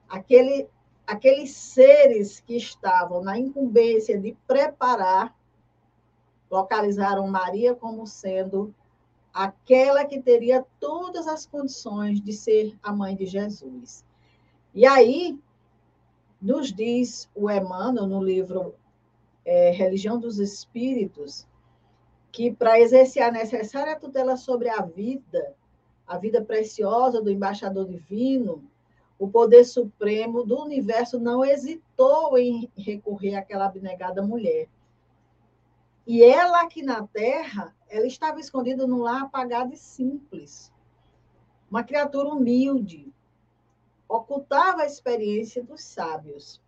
aquele, 0.08 0.68
aqueles 1.06 1.50
seres 1.50 2.40
que 2.40 2.56
estavam 2.56 3.22
na 3.22 3.38
incumbência 3.38 4.18
de 4.18 4.36
preparar, 4.46 5.36
localizaram 6.50 7.26
Maria 7.28 7.74
como 7.74 8.06
sendo 8.06 8.74
aquela 9.38 10.04
que 10.04 10.20
teria 10.20 10.66
todas 10.80 11.28
as 11.28 11.46
condições 11.46 12.20
de 12.20 12.32
ser 12.32 12.76
a 12.82 12.92
mãe 12.92 13.14
de 13.14 13.24
Jesus. 13.24 14.04
E 14.74 14.84
aí, 14.84 15.38
nos 16.42 16.72
diz 16.72 17.30
o 17.36 17.48
Emmanuel, 17.48 18.08
no 18.08 18.20
livro 18.20 18.74
é, 19.44 19.70
Religião 19.70 20.18
dos 20.18 20.40
Espíritos, 20.40 21.46
que 22.32 22.50
para 22.50 22.80
exercer 22.80 23.22
a 23.22 23.30
necessária 23.30 23.94
tutela 23.94 24.36
sobre 24.36 24.68
a 24.70 24.82
vida, 24.82 25.54
a 26.04 26.18
vida 26.18 26.44
preciosa 26.44 27.22
do 27.22 27.30
embaixador 27.30 27.86
divino, 27.86 28.68
o 29.20 29.28
poder 29.28 29.62
supremo 29.62 30.42
do 30.42 30.60
universo 30.60 31.16
não 31.20 31.44
hesitou 31.44 32.36
em 32.36 32.68
recorrer 32.76 33.36
àquela 33.36 33.66
abnegada 33.66 34.20
mulher. 34.20 34.66
E 36.08 36.22
ela 36.22 36.62
aqui 36.62 36.82
na 36.82 37.06
Terra, 37.06 37.76
ela 37.86 38.06
estava 38.06 38.40
escondida 38.40 38.86
num 38.86 39.02
lar 39.02 39.24
apagado 39.24 39.74
e 39.74 39.76
simples. 39.76 40.72
Uma 41.70 41.84
criatura 41.84 42.30
humilde, 42.30 43.12
ocultava 44.08 44.80
a 44.80 44.86
experiência 44.86 45.62
dos 45.62 45.84
sábios. 45.84 46.62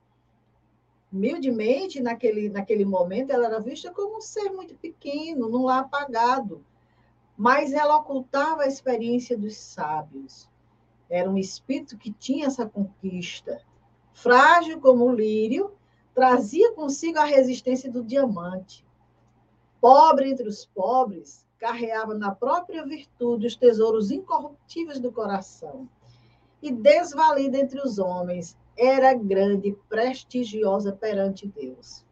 Humildemente, 1.10 2.02
naquele, 2.02 2.50
naquele 2.50 2.84
momento, 2.84 3.30
ela 3.30 3.46
era 3.46 3.60
vista 3.60 3.90
como 3.90 4.18
um 4.18 4.20
ser 4.20 4.50
muito 4.50 4.74
pequeno, 4.74 5.48
num 5.48 5.64
lar 5.64 5.84
apagado. 5.84 6.62
Mas 7.34 7.72
ela 7.72 7.96
ocultava 7.96 8.64
a 8.64 8.68
experiência 8.68 9.38
dos 9.38 9.56
sábios. 9.56 10.50
Era 11.08 11.30
um 11.30 11.38
espírito 11.38 11.96
que 11.96 12.12
tinha 12.12 12.46
essa 12.46 12.66
conquista. 12.66 13.62
Frágil 14.12 14.82
como 14.82 15.06
o 15.06 15.14
lírio, 15.14 15.72
trazia 16.14 16.74
consigo 16.74 17.18
a 17.18 17.24
resistência 17.24 17.90
do 17.90 18.04
diamante. 18.04 18.84
Pobre 19.80 20.30
entre 20.30 20.48
os 20.48 20.64
pobres, 20.64 21.46
carreava 21.58 22.14
na 22.14 22.34
própria 22.34 22.84
virtude 22.84 23.46
os 23.46 23.56
tesouros 23.56 24.10
incorruptíveis 24.10 25.00
do 25.00 25.12
coração. 25.12 25.88
E 26.62 26.70
desvalida 26.70 27.58
entre 27.58 27.80
os 27.80 27.98
homens, 27.98 28.56
era 28.76 29.14
grande, 29.14 29.76
prestigiosa 29.88 30.92
perante 30.92 31.46
Deus. 31.46 32.04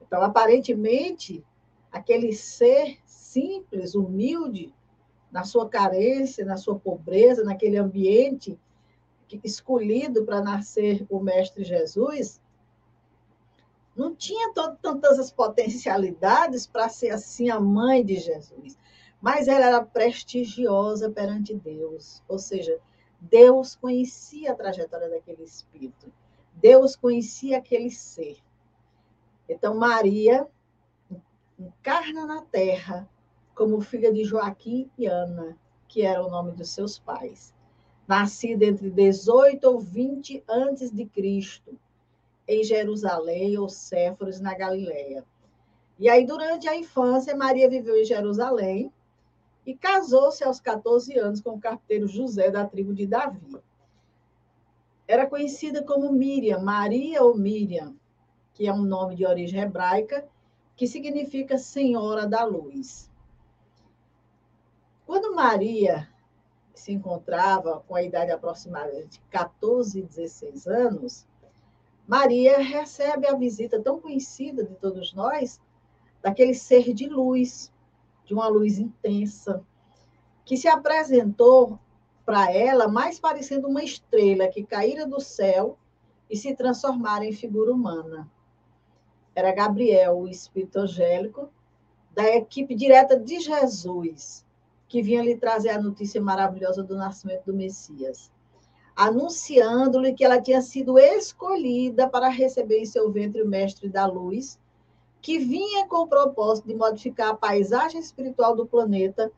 Então, 0.00 0.22
aparentemente, 0.22 1.44
aquele 1.90 2.32
ser 2.32 2.98
simples, 3.06 3.94
humilde, 3.94 4.74
na 5.30 5.44
sua 5.44 5.68
carência, 5.68 6.44
na 6.44 6.58
sua 6.58 6.78
pobreza, 6.78 7.42
naquele 7.42 7.78
ambiente 7.78 8.58
escolhido 9.42 10.24
para 10.24 10.42
nascer 10.42 11.06
o 11.08 11.18
Mestre 11.18 11.64
Jesus, 11.64 12.40
não 13.94 14.14
tinha 14.14 14.52
tantas 14.52 15.18
as 15.18 15.30
potencialidades 15.30 16.66
para 16.66 16.88
ser 16.88 17.10
assim 17.10 17.50
a 17.50 17.60
mãe 17.60 18.04
de 18.04 18.16
Jesus, 18.16 18.78
mas 19.20 19.48
ela 19.48 19.66
era 19.66 19.84
prestigiosa 19.84 21.10
perante 21.10 21.54
Deus, 21.54 22.22
ou 22.26 22.38
seja, 22.38 22.80
Deus 23.20 23.76
conhecia 23.76 24.52
a 24.52 24.54
trajetória 24.54 25.08
daquele 25.08 25.44
espírito, 25.44 26.12
Deus 26.54 26.96
conhecia 26.96 27.58
aquele 27.58 27.90
ser. 27.90 28.38
Então, 29.48 29.74
Maria 29.74 30.48
encarna 31.58 32.26
na 32.26 32.42
terra 32.42 33.08
como 33.54 33.80
filha 33.80 34.12
de 34.12 34.24
Joaquim 34.24 34.90
e 34.98 35.06
Ana, 35.06 35.56
que 35.86 36.02
era 36.02 36.24
o 36.24 36.30
nome 36.30 36.52
dos 36.52 36.70
seus 36.70 36.98
pais. 36.98 37.54
Nascida 38.08 38.64
entre 38.64 38.90
18 38.90 39.64
ou 39.64 39.78
20 39.78 40.42
antes 40.48 40.90
de 40.90 41.06
Cristo, 41.06 41.78
em 42.46 42.64
Jerusalém 42.64 43.58
ou 43.58 43.68
Séforos, 43.68 44.40
na 44.40 44.54
Galileia. 44.54 45.24
E 45.98 46.08
aí, 46.08 46.26
durante 46.26 46.68
a 46.68 46.76
infância, 46.76 47.36
Maria 47.36 47.68
viveu 47.68 47.96
em 47.96 48.04
Jerusalém 48.04 48.92
e 49.64 49.74
casou-se 49.74 50.42
aos 50.42 50.60
14 50.60 51.16
anos 51.18 51.40
com 51.40 51.50
o 51.50 51.60
carteiro 51.60 52.08
José 52.08 52.50
da 52.50 52.66
tribo 52.66 52.92
de 52.92 53.06
Davi. 53.06 53.60
Era 55.06 55.26
conhecida 55.26 55.82
como 55.82 56.12
Miriam, 56.12 56.60
Maria 56.60 57.22
ou 57.22 57.36
Miriam, 57.36 57.94
que 58.54 58.66
é 58.66 58.72
um 58.72 58.82
nome 58.82 59.14
de 59.14 59.26
origem 59.26 59.60
hebraica, 59.60 60.26
que 60.76 60.86
significa 60.86 61.58
Senhora 61.58 62.26
da 62.26 62.44
Luz. 62.44 63.10
Quando 65.06 65.34
Maria 65.34 66.08
se 66.74 66.92
encontrava 66.92 67.84
com 67.86 67.94
a 67.94 68.02
idade 68.02 68.32
aproximada 68.32 69.04
de 69.06 69.20
14 69.30 70.00
e 70.00 70.02
16 70.02 70.66
anos, 70.66 71.26
Maria 72.06 72.58
recebe 72.58 73.26
a 73.26 73.34
visita 73.34 73.80
tão 73.80 74.00
conhecida 74.00 74.64
de 74.64 74.74
todos 74.74 75.14
nós, 75.14 75.60
daquele 76.20 76.54
ser 76.54 76.92
de 76.92 77.08
luz, 77.08 77.72
de 78.24 78.34
uma 78.34 78.48
luz 78.48 78.78
intensa, 78.78 79.64
que 80.44 80.56
se 80.56 80.68
apresentou 80.68 81.78
para 82.24 82.52
ela 82.52 82.88
mais 82.88 83.18
parecendo 83.18 83.68
uma 83.68 83.82
estrela 83.82 84.48
que 84.48 84.64
caíra 84.64 85.06
do 85.06 85.20
céu 85.20 85.78
e 86.30 86.36
se 86.36 86.54
transformara 86.54 87.24
em 87.24 87.32
figura 87.32 87.72
humana. 87.72 88.30
Era 89.34 89.52
Gabriel, 89.52 90.18
o 90.18 90.28
espírito 90.28 90.78
angélico, 90.78 91.48
da 92.14 92.24
equipe 92.36 92.74
direta 92.74 93.18
de 93.18 93.40
Jesus, 93.40 94.44
que 94.88 95.02
vinha 95.02 95.22
lhe 95.22 95.36
trazer 95.36 95.70
a 95.70 95.80
notícia 95.80 96.20
maravilhosa 96.20 96.82
do 96.82 96.96
nascimento 96.96 97.46
do 97.46 97.54
Messias, 97.54 98.30
anunciando-lhe 98.94 100.14
que 100.14 100.24
ela 100.24 100.40
tinha 100.40 100.60
sido 100.60 100.98
escolhida 100.98 102.08
para 102.08 102.28
receber 102.28 102.80
em 102.80 102.86
seu 102.86 103.10
ventre 103.10 103.42
o 103.42 103.48
mestre 103.48 103.88
da 103.88 104.06
luz, 104.06 104.58
que 105.20 105.38
vinha 105.38 105.86
com 105.86 105.98
o 105.98 106.08
propósito 106.08 106.68
de 106.68 106.74
modificar 106.74 107.30
a 107.30 107.36
paisagem 107.36 108.00
espiritual 108.00 108.54
do 108.54 108.66
planeta 108.66 109.30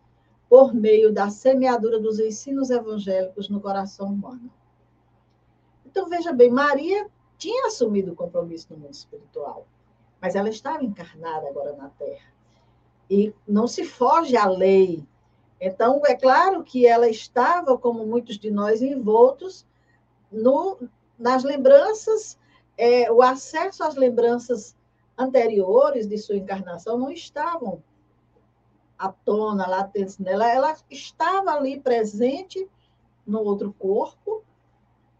por 0.48 0.74
meio 0.74 1.12
da 1.12 1.30
semeadura 1.30 1.98
dos 1.98 2.18
ensinos 2.18 2.70
evangélicos 2.70 3.48
no 3.48 3.60
coração 3.60 4.06
humano. 4.08 4.50
Então, 5.84 6.08
veja 6.08 6.32
bem, 6.32 6.50
Maria 6.50 7.08
tinha 7.36 7.66
assumido 7.66 8.12
o 8.12 8.16
compromisso 8.16 8.68
no 8.70 8.78
mundo 8.78 8.94
espiritual, 8.94 9.66
mas 10.20 10.34
ela 10.34 10.48
estava 10.48 10.82
encarnada 10.82 11.48
agora 11.48 11.74
na 11.76 11.88
Terra. 11.90 12.32
E 13.08 13.34
não 13.46 13.66
se 13.66 13.84
foge 13.84 14.36
à 14.36 14.46
lei 14.46 15.06
então, 15.60 16.02
é 16.04 16.14
claro 16.14 16.62
que 16.62 16.86
ela 16.86 17.08
estava, 17.08 17.78
como 17.78 18.06
muitos 18.06 18.38
de 18.38 18.50
nós, 18.50 18.82
envoltos 18.82 19.66
no, 20.30 20.78
nas 21.18 21.44
lembranças, 21.44 22.38
é, 22.76 23.10
o 23.10 23.22
acesso 23.22 23.84
às 23.84 23.94
lembranças 23.94 24.76
anteriores 25.16 26.06
de 26.06 26.18
sua 26.18 26.36
encarnação 26.36 26.98
não 26.98 27.10
estavam 27.10 27.82
à 28.98 29.08
tona, 29.10 29.66
latentes 29.66 30.18
nela, 30.18 30.48
ela 30.48 30.76
estava 30.90 31.52
ali 31.52 31.80
presente 31.80 32.68
no 33.26 33.40
outro 33.40 33.72
corpo 33.78 34.42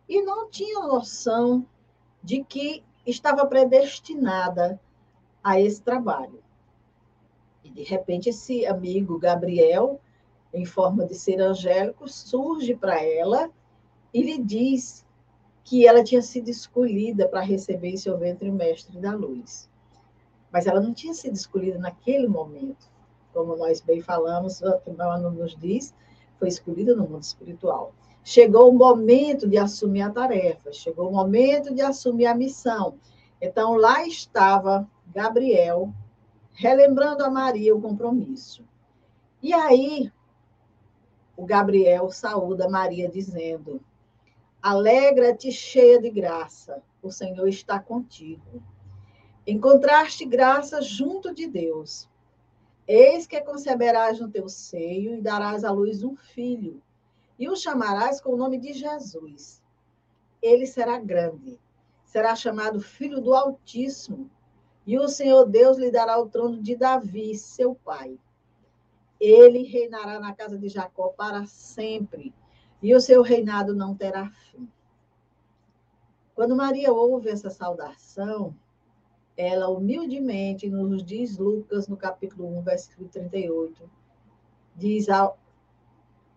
e 0.09 0.21
não 0.21 0.51
tinha 0.51 0.81
noção 0.81 1.67
de 2.23 2.43
que 2.45 2.85
estava 3.07 3.47
predestinada 3.47 4.81
a 5.43 5.61
esse 5.61 5.81
trabalho. 5.81 6.43
E, 7.63 7.71
de 7.71 7.83
repente, 7.83 8.29
esse 8.29 8.67
amigo 8.67 9.19
Gabriel 9.19 10.01
em 10.55 10.65
forma 10.65 11.05
de 11.05 11.15
ser 11.15 11.41
angélico, 11.41 12.09
surge 12.09 12.75
para 12.75 13.03
ela 13.03 13.51
e 14.13 14.23
lhe 14.23 14.39
diz 14.39 15.05
que 15.65 15.87
ela 15.87 16.05
tinha 16.05 16.23
sido 16.23 16.49
escolhida 16.49 17.29
para 17.29 17.41
receber 17.41 17.89
em 17.89 17.97
seu 17.97 18.17
ventre 18.17 18.51
mestre 18.51 18.99
da 19.01 19.15
luz. 19.15 19.69
Mas 20.53 20.67
ela 20.67 20.81
não 20.81 20.95
tinha 20.95 21.13
sido 21.13 21.35
escolhida 21.35 21.79
naquele 21.79 22.29
momento. 22.29 22.89
Como 23.33 23.57
nós 23.57 23.81
bem 23.81 24.01
falamos, 24.01 24.63
o 24.63 25.31
nos 25.31 25.57
diz, 25.57 25.93
foi 26.39 26.49
escolhida 26.49 26.95
no 26.95 27.09
mundo 27.09 27.23
espiritual. 27.23 27.93
Chegou 28.23 28.71
o 28.71 28.79
momento 28.79 29.49
de 29.49 29.59
assumir 29.59 30.03
a 30.03 30.11
tarefa, 30.11 30.73
chegou 30.73 31.09
o 31.09 31.13
momento 31.13 31.75
de 31.75 31.83
assumir 31.83 32.27
a 32.27 32.35
missão. 32.35 32.95
Então, 33.41 33.75
lá 33.75 34.07
estava 34.07 34.89
Gabriel, 35.13 35.93
relembrando 36.53 37.25
a 37.25 37.31
Maria 37.31 37.75
o 37.75 37.83
compromisso. 37.83 38.65
E 39.43 39.53
aí, 39.53 40.11
o 41.37 41.45
Gabriel 41.45 42.11
saúda 42.11 42.69
Maria, 42.69 43.09
dizendo: 43.09 43.81
Alegra-te, 44.63 45.51
cheia 45.53 46.01
de 46.01 46.11
graça, 46.11 46.83
o 47.03 47.11
Senhor 47.11 47.49
está 47.49 47.79
contigo. 47.79 48.63
Encontraste 49.47 50.25
graça 50.25 50.81
junto 50.81 51.35
de 51.35 51.47
Deus. 51.47 52.09
Eis 52.87 53.27
que 53.27 53.41
conceberás 53.41 54.21
no 54.21 54.31
teu 54.31 54.49
seio 54.49 55.15
e 55.17 55.21
darás 55.21 55.65
à 55.65 55.71
luz 55.71 56.03
um 56.03 56.17
filho, 56.17 56.83
e 57.39 57.49
o 57.49 57.57
chamarás 57.57 58.21
com 58.21 58.33
o 58.33 58.37
nome 58.37 58.59
de 58.59 58.73
Jesus. 58.73 59.63
Ele 60.41 60.67
será 60.67 60.99
grande, 60.99 61.59
será 62.05 62.37
chamado 62.37 62.81
Filho 62.81 63.21
do 63.21 63.35
Altíssimo, 63.35 64.31
e 64.87 64.99
o 64.99 65.09
Senhor 65.09 65.47
Deus 65.47 65.79
lhe 65.79 65.91
dará 65.91 66.19
o 66.19 66.29
trono 66.29 66.63
de 66.63 66.77
Davi, 66.77 67.35
seu 67.37 67.75
pai. 67.75 68.19
Ele 69.21 69.63
reinará 69.63 70.19
na 70.19 70.35
casa 70.35 70.59
de 70.59 70.69
Jacó 70.69 71.09
para 71.09 71.47
sempre, 71.47 72.35
e 72.83 72.95
o 72.95 73.01
seu 73.01 73.23
reinado 73.23 73.75
não 73.75 73.95
terá 73.95 74.29
fim. 74.31 74.69
Quando 76.35 76.57
Maria 76.57 76.93
ouve 76.93 77.29
essa 77.29 77.49
saudação, 77.49 78.55
ela 79.37 79.69
humildemente, 79.69 80.69
nos 80.69 81.03
diz 81.05 81.39
Lucas, 81.39 81.89
no 81.89 81.97
capítulo 81.97 82.59
1, 82.59 82.63
versículo 82.63 83.09
38, 83.09 83.91
diz 84.75 85.09
ao, 85.09 85.39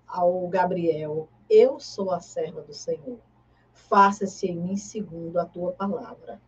ao 0.08 0.48
Gabriel: 0.48 1.28
Eu 1.50 1.80
sou 1.80 2.12
a 2.12 2.20
serva 2.20 2.62
do 2.62 2.74
Senhor, 2.74 3.20
faça-se 3.74 4.48
em 4.48 4.56
mim 4.56 4.78
segundo 4.78 5.38
a 5.40 5.46
tua 5.46 5.72
palavra. 5.72 6.42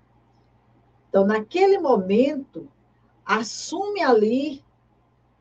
Então, 1.10 1.26
naquele 1.26 1.80
momento, 1.80 2.68
assume 3.26 4.02
ali 4.02 4.64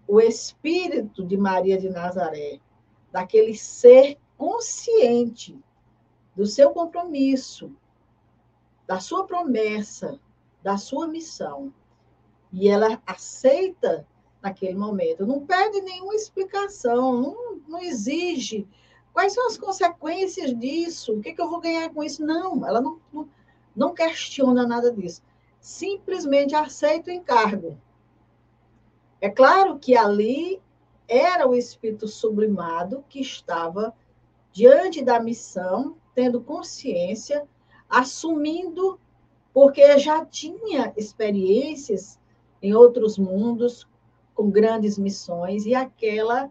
o 0.09 0.18
espírito 0.21 1.23
de 1.23 1.37
Maria 1.37 1.77
de 1.77 1.90
Nazaré, 1.90 2.59
daquele 3.12 3.55
ser 3.55 4.18
consciente 4.38 5.62
do 6.35 6.47
seu 6.47 6.71
compromisso, 6.71 7.71
da 8.87 9.01
sua 9.01 9.27
promessa, 9.27 10.18
da 10.62 10.79
sua 10.79 11.07
missão. 11.07 11.73
E 12.51 12.68
ela 12.71 13.03
aceita 13.07 14.07
naquele 14.40 14.75
momento. 14.75 15.27
Não 15.27 15.44
pede 15.44 15.83
nenhuma 15.83 16.14
explicação, 16.14 17.21
não, 17.21 17.61
não 17.68 17.81
exige. 17.81 18.66
Quais 19.12 19.35
são 19.35 19.47
as 19.47 19.59
consequências 19.59 20.59
disso? 20.59 21.12
O 21.12 21.21
que, 21.21 21.35
que 21.35 21.42
eu 21.42 21.51
vou 21.51 21.61
ganhar 21.61 21.92
com 21.92 22.03
isso? 22.03 22.25
Não, 22.25 22.66
ela 22.66 22.81
não, 22.81 22.99
não, 23.12 23.29
não 23.77 23.92
questiona 23.92 24.66
nada 24.66 24.90
disso. 24.90 25.23
Simplesmente 25.61 26.55
aceita 26.55 27.11
o 27.11 27.14
encargo. 27.14 27.79
É 29.20 29.28
claro 29.28 29.78
que 29.78 29.96
ali 29.96 30.61
era 31.09 31.48
o 31.48 31.54
espírito 31.54 32.07
sublimado 32.07 33.04
que 33.09 33.20
estava 33.20 33.94
diante 34.52 35.02
da 35.02 35.18
missão, 35.20 35.96
tendo 36.14 36.40
consciência, 36.40 37.46
assumindo 37.88 38.98
porque 39.52 39.98
já 39.98 40.24
tinha 40.24 40.92
experiências 40.96 42.18
em 42.62 42.74
outros 42.74 43.18
mundos 43.18 43.88
com 44.35 44.50
grandes 44.50 44.98
missões 44.98 45.66
e 45.66 45.74
aquela 45.74 46.50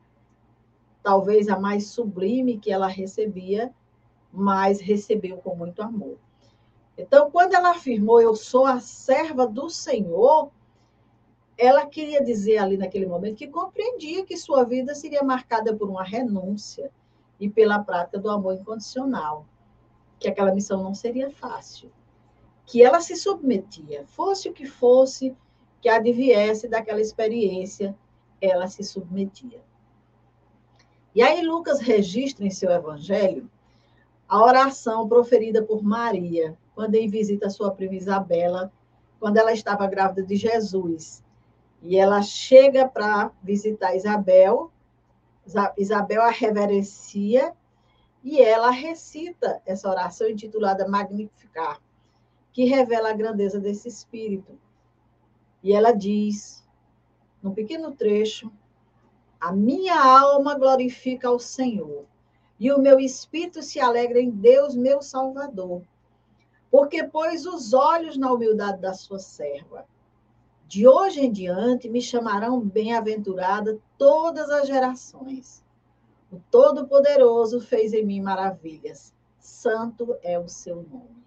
talvez 1.01 1.47
a 1.47 1.57
mais 1.57 1.87
sublime 1.87 2.57
que 2.57 2.69
ela 2.69 2.87
recebia, 2.87 3.73
mas 4.29 4.81
recebeu 4.81 5.37
com 5.37 5.55
muito 5.55 5.81
amor. 5.81 6.17
Então, 6.97 7.31
quando 7.31 7.53
ela 7.53 7.69
afirmou 7.69 8.19
eu 8.19 8.35
sou 8.35 8.65
a 8.65 8.81
serva 8.81 9.47
do 9.47 9.69
Senhor, 9.69 10.51
ela 11.57 11.85
queria 11.85 12.23
dizer 12.23 12.57
ali 12.57 12.77
naquele 12.77 13.05
momento 13.05 13.37
que 13.37 13.47
compreendia 13.47 14.25
que 14.25 14.37
sua 14.37 14.63
vida 14.63 14.93
seria 14.93 15.23
marcada 15.23 15.75
por 15.75 15.89
uma 15.89 16.03
renúncia 16.03 16.91
e 17.39 17.49
pela 17.49 17.79
prática 17.79 18.19
do 18.19 18.29
amor 18.29 18.55
incondicional, 18.55 19.45
que 20.19 20.27
aquela 20.27 20.53
missão 20.53 20.83
não 20.83 20.93
seria 20.93 21.29
fácil 21.29 21.91
que 22.67 22.83
ela 22.83 22.99
se 22.99 23.15
submetia, 23.15 24.05
fosse 24.05 24.49
o 24.49 24.53
que 24.53 24.65
fosse 24.65 25.33
que 25.81 25.87
adviesse 25.87 26.67
daquela 26.67 26.99
experiência, 26.99 27.97
ela 28.41 28.67
se 28.67 28.83
submetia. 28.83 29.61
E 31.15 31.21
aí 31.21 31.41
Lucas 31.41 31.79
registra 31.79 32.45
em 32.45 32.49
seu 32.49 32.69
evangelho 32.69 33.49
a 34.27 34.43
oração 34.43 35.07
proferida 35.07 35.63
por 35.63 35.81
Maria, 35.81 36.57
quando 36.75 36.95
em 36.95 37.07
visita 37.07 37.47
a 37.47 37.49
sua 37.49 37.71
prima 37.71 37.95
Isabela, 37.95 38.71
quando 39.17 39.37
ela 39.37 39.53
estava 39.53 39.87
grávida 39.87 40.23
de 40.23 40.35
Jesus. 40.35 41.23
E 41.87 41.97
ela 41.97 42.21
chega 42.21 42.85
para 42.85 43.31
visitar 43.41 43.95
Isabel, 43.95 44.69
Isabel 45.77 46.21
a 46.21 46.29
reverencia 46.29 47.55
e 48.21 48.41
ela 48.41 48.69
recita 48.71 49.61
essa 49.65 49.89
oração 49.89 50.27
intitulada 50.27 50.85
Magnificar 50.85 51.81
que 52.51 52.65
revela 52.65 53.11
a 53.11 53.13
grandeza 53.13 53.57
desse 53.57 53.87
espírito. 53.87 54.59
E 55.63 55.71
ela 55.71 55.93
diz, 55.93 56.61
num 57.41 57.53
pequeno 57.53 57.93
trecho, 57.93 58.51
a 59.39 59.53
minha 59.53 59.97
alma 59.97 60.55
glorifica 60.55 61.29
ao 61.29 61.39
Senhor, 61.39 62.03
e 62.59 62.69
o 62.69 62.81
meu 62.81 62.99
espírito 62.99 63.63
se 63.63 63.79
alegra 63.79 64.19
em 64.19 64.29
Deus, 64.29 64.75
meu 64.75 65.01
Salvador, 65.01 65.83
porque 66.69 67.05
pôs 67.05 67.45
os 67.45 67.71
olhos 67.73 68.17
na 68.17 68.29
humildade 68.29 68.81
da 68.81 68.93
sua 68.93 69.19
serva. 69.19 69.85
De 70.67 70.85
hoje 70.85 71.21
em 71.21 71.31
diante 71.31 71.87
me 71.87 72.01
chamarão 72.01 72.59
bem-aventurada 72.59 73.79
todas 73.97 74.49
as 74.49 74.67
gerações. 74.67 75.63
O 76.29 76.41
Todo-Poderoso 76.51 77.61
fez 77.61 77.93
em 77.93 78.05
mim 78.05 78.19
maravilhas. 78.19 79.13
Santo 79.39 80.17
é 80.21 80.37
o 80.37 80.49
seu 80.49 80.75
nome. 80.91 81.23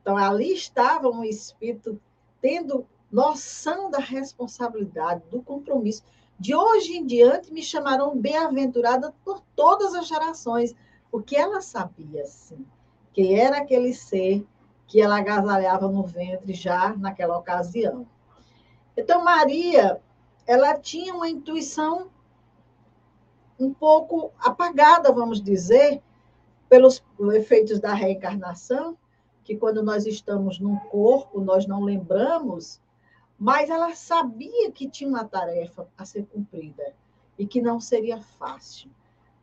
Então, 0.00 0.16
ali 0.16 0.52
estava 0.52 1.08
um 1.08 1.24
espírito 1.24 2.00
tendo 2.40 2.86
noção 3.10 3.90
da 3.90 3.98
responsabilidade, 3.98 5.24
do 5.28 5.42
compromisso. 5.42 6.04
De 6.38 6.54
hoje 6.54 6.96
em 6.96 7.04
diante, 7.04 7.52
me 7.52 7.60
chamarão 7.62 8.16
bem-aventurada 8.16 9.12
por 9.24 9.42
todas 9.56 9.96
as 9.96 10.06
gerações, 10.06 10.76
porque 11.10 11.34
ela 11.34 11.60
sabia, 11.60 12.24
sim, 12.24 12.64
que 13.12 13.34
era 13.34 13.58
aquele 13.58 13.92
ser 13.92 14.46
que 14.86 15.00
ela 15.00 15.18
agasalhava 15.18 15.88
no 15.88 16.04
ventre 16.04 16.54
já 16.54 16.96
naquela 16.96 17.36
ocasião. 17.36 18.06
Então, 18.98 19.22
Maria, 19.22 20.02
ela 20.44 20.76
tinha 20.76 21.14
uma 21.14 21.28
intuição 21.28 22.10
um 23.56 23.72
pouco 23.72 24.32
apagada, 24.40 25.12
vamos 25.12 25.40
dizer, 25.40 26.02
pelos 26.68 27.00
efeitos 27.32 27.78
da 27.78 27.94
reencarnação, 27.94 28.98
que 29.44 29.56
quando 29.56 29.84
nós 29.84 30.04
estamos 30.04 30.58
num 30.58 30.76
corpo, 30.76 31.40
nós 31.40 31.64
não 31.64 31.84
lembramos, 31.84 32.80
mas 33.38 33.70
ela 33.70 33.94
sabia 33.94 34.72
que 34.72 34.90
tinha 34.90 35.08
uma 35.08 35.24
tarefa 35.24 35.86
a 35.96 36.04
ser 36.04 36.26
cumprida 36.26 36.92
e 37.38 37.46
que 37.46 37.62
não 37.62 37.80
seria 37.80 38.20
fácil, 38.20 38.90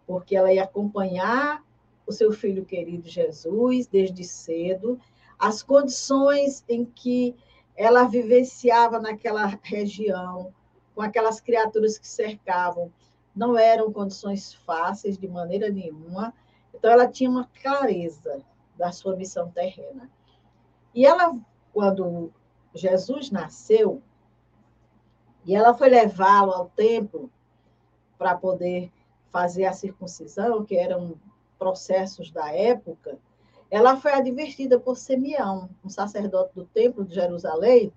porque 0.06 0.36
ela 0.36 0.52
ia 0.52 0.66
acompanhar 0.66 1.64
o 2.06 2.12
seu 2.12 2.34
filho 2.34 2.66
querido 2.66 3.08
Jesus 3.08 3.88
desde 3.88 4.26
cedo, 4.26 5.00
as 5.40 5.64
condições 5.64 6.62
em 6.68 6.84
que 6.84 7.34
ela 7.76 8.06
vivenciava 8.06 9.00
naquela 9.00 9.46
região, 9.62 10.54
com 10.94 11.02
aquelas 11.02 11.42
criaturas 11.42 11.98
que 11.98 12.08
cercavam, 12.08 12.92
não 13.36 13.58
eram 13.58 13.92
condições 13.92 14.54
fáceis 14.54 15.18
de 15.18 15.28
maneira 15.28 15.70
nenhuma. 15.70 16.34
Então, 16.74 16.90
ela 16.90 17.08
tinha 17.08 17.30
uma 17.30 17.50
clareza 17.62 18.42
da 18.78 18.92
sua 18.92 19.16
missão 19.16 19.52
terrena. 19.52 20.10
E 20.94 21.06
ela, 21.06 21.38
quando 21.74 22.32
Jesus 22.74 23.30
nasceu, 23.30 24.02
e 25.46 25.54
ela 25.54 25.74
foi 25.74 25.90
levá-lo 25.90 26.52
ao 26.52 26.70
templo 26.70 27.30
para 28.18 28.36
poder 28.36 28.92
fazer 29.32 29.66
a 29.66 29.74
circuncisão, 29.74 30.64
que 30.64 30.78
eram 30.78 31.20
processos 31.60 32.32
da 32.32 32.54
época, 32.54 33.20
ela 33.76 33.98
foi 33.98 34.14
advertida 34.14 34.80
por 34.80 34.96
Simeão, 34.96 35.70
um 35.84 35.90
sacerdote 35.90 36.56
do 36.56 36.64
templo 36.64 37.04
de 37.04 37.14
Jerusalém, 37.14 37.92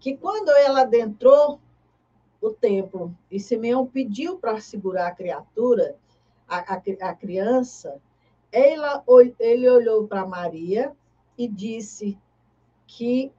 que 0.00 0.16
quando 0.16 0.50
ela 0.50 0.80
adentrou 0.80 1.60
o 2.40 2.50
templo 2.50 3.16
e 3.30 3.38
Simeão 3.38 3.86
pediu 3.86 4.38
para 4.38 4.60
segurar 4.60 5.06
a 5.06 5.14
criatura, 5.14 5.96
a, 6.48 6.74
a, 6.74 6.82
a 7.02 7.14
criança, 7.14 8.02
Ela, 8.50 9.04
ele 9.38 9.70
olhou 9.70 10.08
para 10.08 10.26
Maria 10.26 10.92
e 11.38 11.46
disse 11.46 12.18
que 12.84 13.32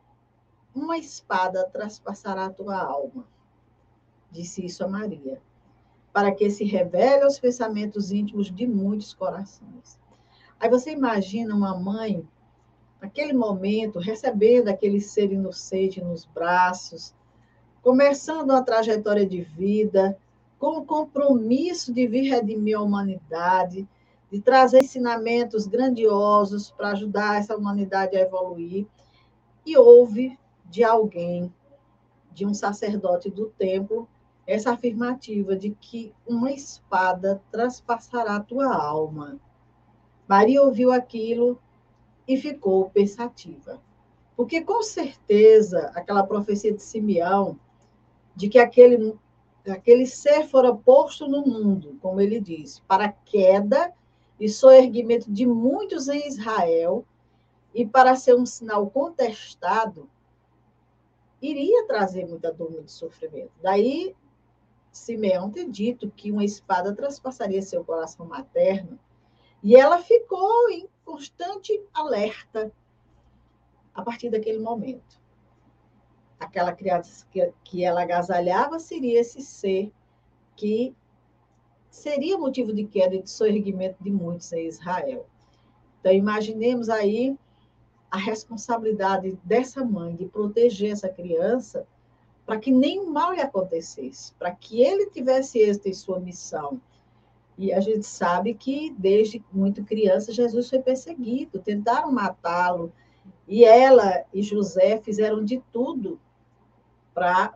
uma 0.73 0.97
espada 0.97 1.69
traspassará 1.69 2.45
a 2.45 2.53
tua 2.53 2.77
alma. 2.77 3.27
Disse 4.31 4.65
isso 4.65 4.81
a 4.81 4.87
Maria, 4.87 5.41
para 6.13 6.33
que 6.33 6.49
se 6.49 6.63
revele 6.63 7.23
aos 7.23 7.37
pensamentos 7.37 8.13
íntimos 8.13 8.49
de 8.49 8.65
muitos 8.65 9.13
corações. 9.13 10.04
Aí 10.65 10.71
você 10.71 10.93
imagina 10.93 11.53
uma 11.53 11.77
mãe, 11.77 12.27
naquele 12.99 13.33
momento, 13.33 13.99
recebendo 13.99 14.67
aquele 14.67 14.99
ser 14.99 15.31
inocente 15.31 16.01
nos 16.01 16.25
braços, 16.25 17.13
começando 17.83 18.49
uma 18.49 18.63
trajetória 18.63 19.27
de 19.27 19.43
vida, 19.43 20.17
com 20.57 20.79
o 20.79 20.83
compromisso 20.83 21.93
de 21.93 22.07
vir 22.07 22.31
redimir 22.31 22.75
a 22.75 22.81
humanidade, 22.81 23.87
de 24.31 24.41
trazer 24.41 24.81
ensinamentos 24.81 25.67
grandiosos 25.67 26.71
para 26.71 26.93
ajudar 26.93 27.37
essa 27.37 27.55
humanidade 27.55 28.17
a 28.17 28.21
evoluir. 28.21 28.87
E 29.63 29.77
houve 29.77 30.35
de 30.65 30.83
alguém, 30.83 31.53
de 32.31 32.43
um 32.43 32.55
sacerdote 32.55 33.29
do 33.29 33.53
templo, 33.55 34.09
essa 34.47 34.71
afirmativa 34.71 35.55
de 35.55 35.77
que 35.79 36.11
uma 36.25 36.51
espada 36.51 37.39
traspassará 37.51 38.37
a 38.37 38.43
tua 38.43 38.75
alma. 38.75 39.39
Maria 40.27 40.61
ouviu 40.61 40.91
aquilo 40.91 41.59
e 42.27 42.37
ficou 42.37 42.89
pensativa. 42.89 43.81
Porque 44.35 44.61
com 44.61 44.81
certeza 44.81 45.91
aquela 45.95 46.25
profecia 46.25 46.73
de 46.73 46.81
Simeão 46.81 47.59
de 48.35 48.49
que 48.49 48.59
aquele 48.59 49.17
aquele 49.71 50.05
ser 50.05 50.47
fora 50.47 50.75
posto 50.75 51.27
no 51.27 51.41
mundo, 51.41 51.97
como 51.99 52.21
ele 52.21 52.39
diz, 52.39 52.79
para 52.87 53.11
queda 53.11 53.91
e 54.39 54.47
soerguimento 54.47 55.31
de 55.31 55.45
muitos 55.45 56.07
em 56.07 56.27
Israel, 56.27 57.03
e 57.73 57.85
para 57.85 58.15
ser 58.15 58.35
um 58.35 58.45
sinal 58.45 58.89
contestado, 58.89 60.09
iria 61.41 61.85
trazer 61.87 62.25
muita 62.25 62.51
dor 62.53 62.83
e 62.85 62.89
sofrimento. 62.89 63.51
Daí, 63.61 64.15
Simeão 64.91 65.49
ter 65.51 65.69
dito 65.69 66.09
que 66.09 66.31
uma 66.31 66.45
espada 66.45 66.95
transpassaria 66.95 67.61
seu 67.61 67.83
coração 67.83 68.25
materno, 68.25 68.97
e 69.65 69.75
ela 69.75 69.99
ficou 69.99 70.69
em 70.69 70.87
constante 71.03 71.81
alerta 71.91 72.71
a 73.95 74.03
partir 74.03 74.29
daquele 74.29 74.59
momento. 74.59 75.19
Aquela 76.39 76.71
criança 76.71 77.25
que, 77.31 77.51
que 77.63 77.83
ela 77.83 78.03
agasalhava 78.03 78.77
seria 78.77 79.19
esse 79.19 79.41
ser 79.41 79.91
que 80.55 80.95
seria 81.89 82.37
motivo 82.37 82.71
de 82.73 82.85
queda 82.85 83.15
e 83.15 83.23
de 83.23 83.29
soerguimento 83.31 84.03
de 84.03 84.11
muitos 84.11 84.53
em 84.53 84.67
Israel. 84.67 85.25
Então, 85.99 86.13
imaginemos 86.13 86.87
aí 86.87 87.35
a 88.11 88.17
responsabilidade 88.17 89.35
dessa 89.43 89.83
mãe 89.83 90.15
de 90.15 90.25
proteger 90.27 90.91
essa 90.91 91.09
criança 91.09 91.87
para 92.45 92.59
que 92.59 92.69
nenhum 92.69 93.11
mal 93.11 93.33
lhe 93.33 93.41
acontecesse, 93.41 94.31
para 94.33 94.51
que 94.51 94.83
ele 94.83 95.09
tivesse 95.09 95.57
êxito 95.57 95.89
em 95.89 95.93
sua 95.93 96.19
missão. 96.19 96.79
E 97.57 97.73
a 97.73 97.79
gente 97.79 98.05
sabe 98.05 98.53
que 98.53 98.93
desde 98.97 99.43
muito 99.51 99.83
criança 99.83 100.33
Jesus 100.33 100.69
foi 100.69 100.79
perseguido, 100.79 101.59
tentaram 101.59 102.11
matá-lo, 102.11 102.91
e 103.47 103.63
ela 103.63 104.25
e 104.33 104.41
José 104.41 104.99
fizeram 104.99 105.43
de 105.43 105.63
tudo 105.71 106.19
para 107.13 107.55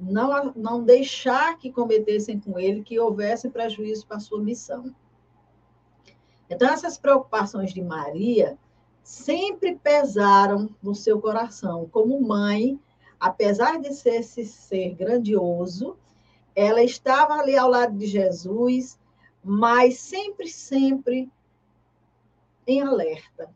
não, 0.00 0.52
não 0.54 0.82
deixar 0.82 1.56
que 1.58 1.70
cometessem 1.70 2.40
com 2.40 2.58
ele, 2.58 2.82
que 2.82 2.98
houvesse 2.98 3.48
prejuízo 3.48 4.06
para 4.06 4.16
a 4.16 4.20
sua 4.20 4.40
missão. 4.40 4.94
Então, 6.50 6.68
essas 6.68 6.96
preocupações 6.96 7.72
de 7.74 7.82
Maria 7.82 8.58
sempre 9.02 9.76
pesaram 9.76 10.68
no 10.82 10.94
seu 10.94 11.20
coração. 11.20 11.88
Como 11.90 12.20
mãe, 12.20 12.78
apesar 13.18 13.80
de 13.80 13.92
ser 13.92 14.20
esse 14.20 14.44
ser 14.44 14.94
grandioso, 14.94 15.96
ela 16.54 16.82
estava 16.82 17.34
ali 17.34 17.56
ao 17.56 17.68
lado 17.68 17.96
de 17.96 18.06
Jesus, 18.06 18.98
mas 19.42 19.98
sempre, 19.98 20.48
sempre 20.48 21.30
em 22.66 22.82
alerta 22.82 23.50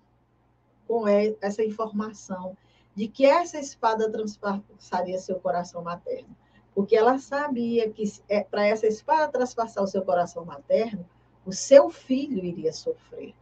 com 0.87 1.07
essa 1.07 1.62
informação 1.62 2.57
de 2.95 3.09
que 3.09 3.25
essa 3.25 3.59
espada 3.59 4.11
transpassaria 4.11 5.18
seu 5.18 5.38
coração 5.40 5.83
materno. 5.83 6.37
Porque 6.75 6.97
ela 6.97 7.18
sabia 7.18 7.90
que 7.90 8.05
é, 8.29 8.42
para 8.42 8.66
essa 8.66 8.87
espada 8.87 9.31
transpassar 9.31 9.85
o 9.85 9.87
seu 9.87 10.03
coração 10.03 10.45
materno, 10.45 11.09
o 11.45 11.53
seu 11.53 11.90
filho 11.90 12.45
iria 12.45 12.73
sofrer. 12.73 13.35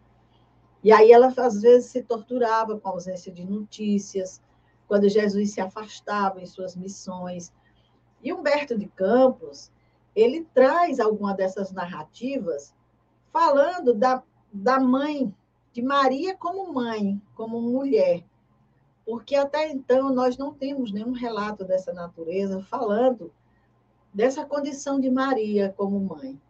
E 0.83 0.91
aí 0.93 1.13
ela, 1.13 1.33
às 1.37 1.61
vezes, 1.61 1.91
se 1.91 2.03
torturava 2.03 2.79
com 2.79 2.89
a 2.89 2.93
ausência 2.93 3.31
de 3.31 3.45
notícias, 3.45 4.41
quando 4.89 5.09
Jesus 5.09 5.53
se 5.53 5.61
afastava 5.61 6.41
em 6.41 6.47
suas 6.47 6.75
missões. 6.75 7.53
E 8.23 8.33
Humberto 8.33 8.77
de 8.77 8.87
Campos, 8.87 9.71
ele 10.21 10.47
traz 10.53 11.01
alguma 11.01 11.35
dessas 11.35 11.73
narrativas 11.73 12.75
falando 13.33 13.95
da, 13.95 14.23
da 14.53 14.81
mãe, 14.81 15.35
de 15.73 15.83
Maria 15.83 16.37
como 16.37 16.73
mãe, 16.73 17.21
como 17.35 17.61
mulher. 17.61 18.25
Porque 19.05 19.35
até 19.35 19.71
então 19.71 20.13
nós 20.13 20.37
não 20.37 20.53
temos 20.53 20.93
nenhum 20.93 21.13
relato 21.13 21.65
dessa 21.65 21.93
natureza 21.93 22.61
falando 22.63 23.33
dessa 24.13 24.45
condição 24.45 25.01
de 25.01 25.11
Maria 25.11 25.73
como 25.77 26.01
mãe. 26.01 26.41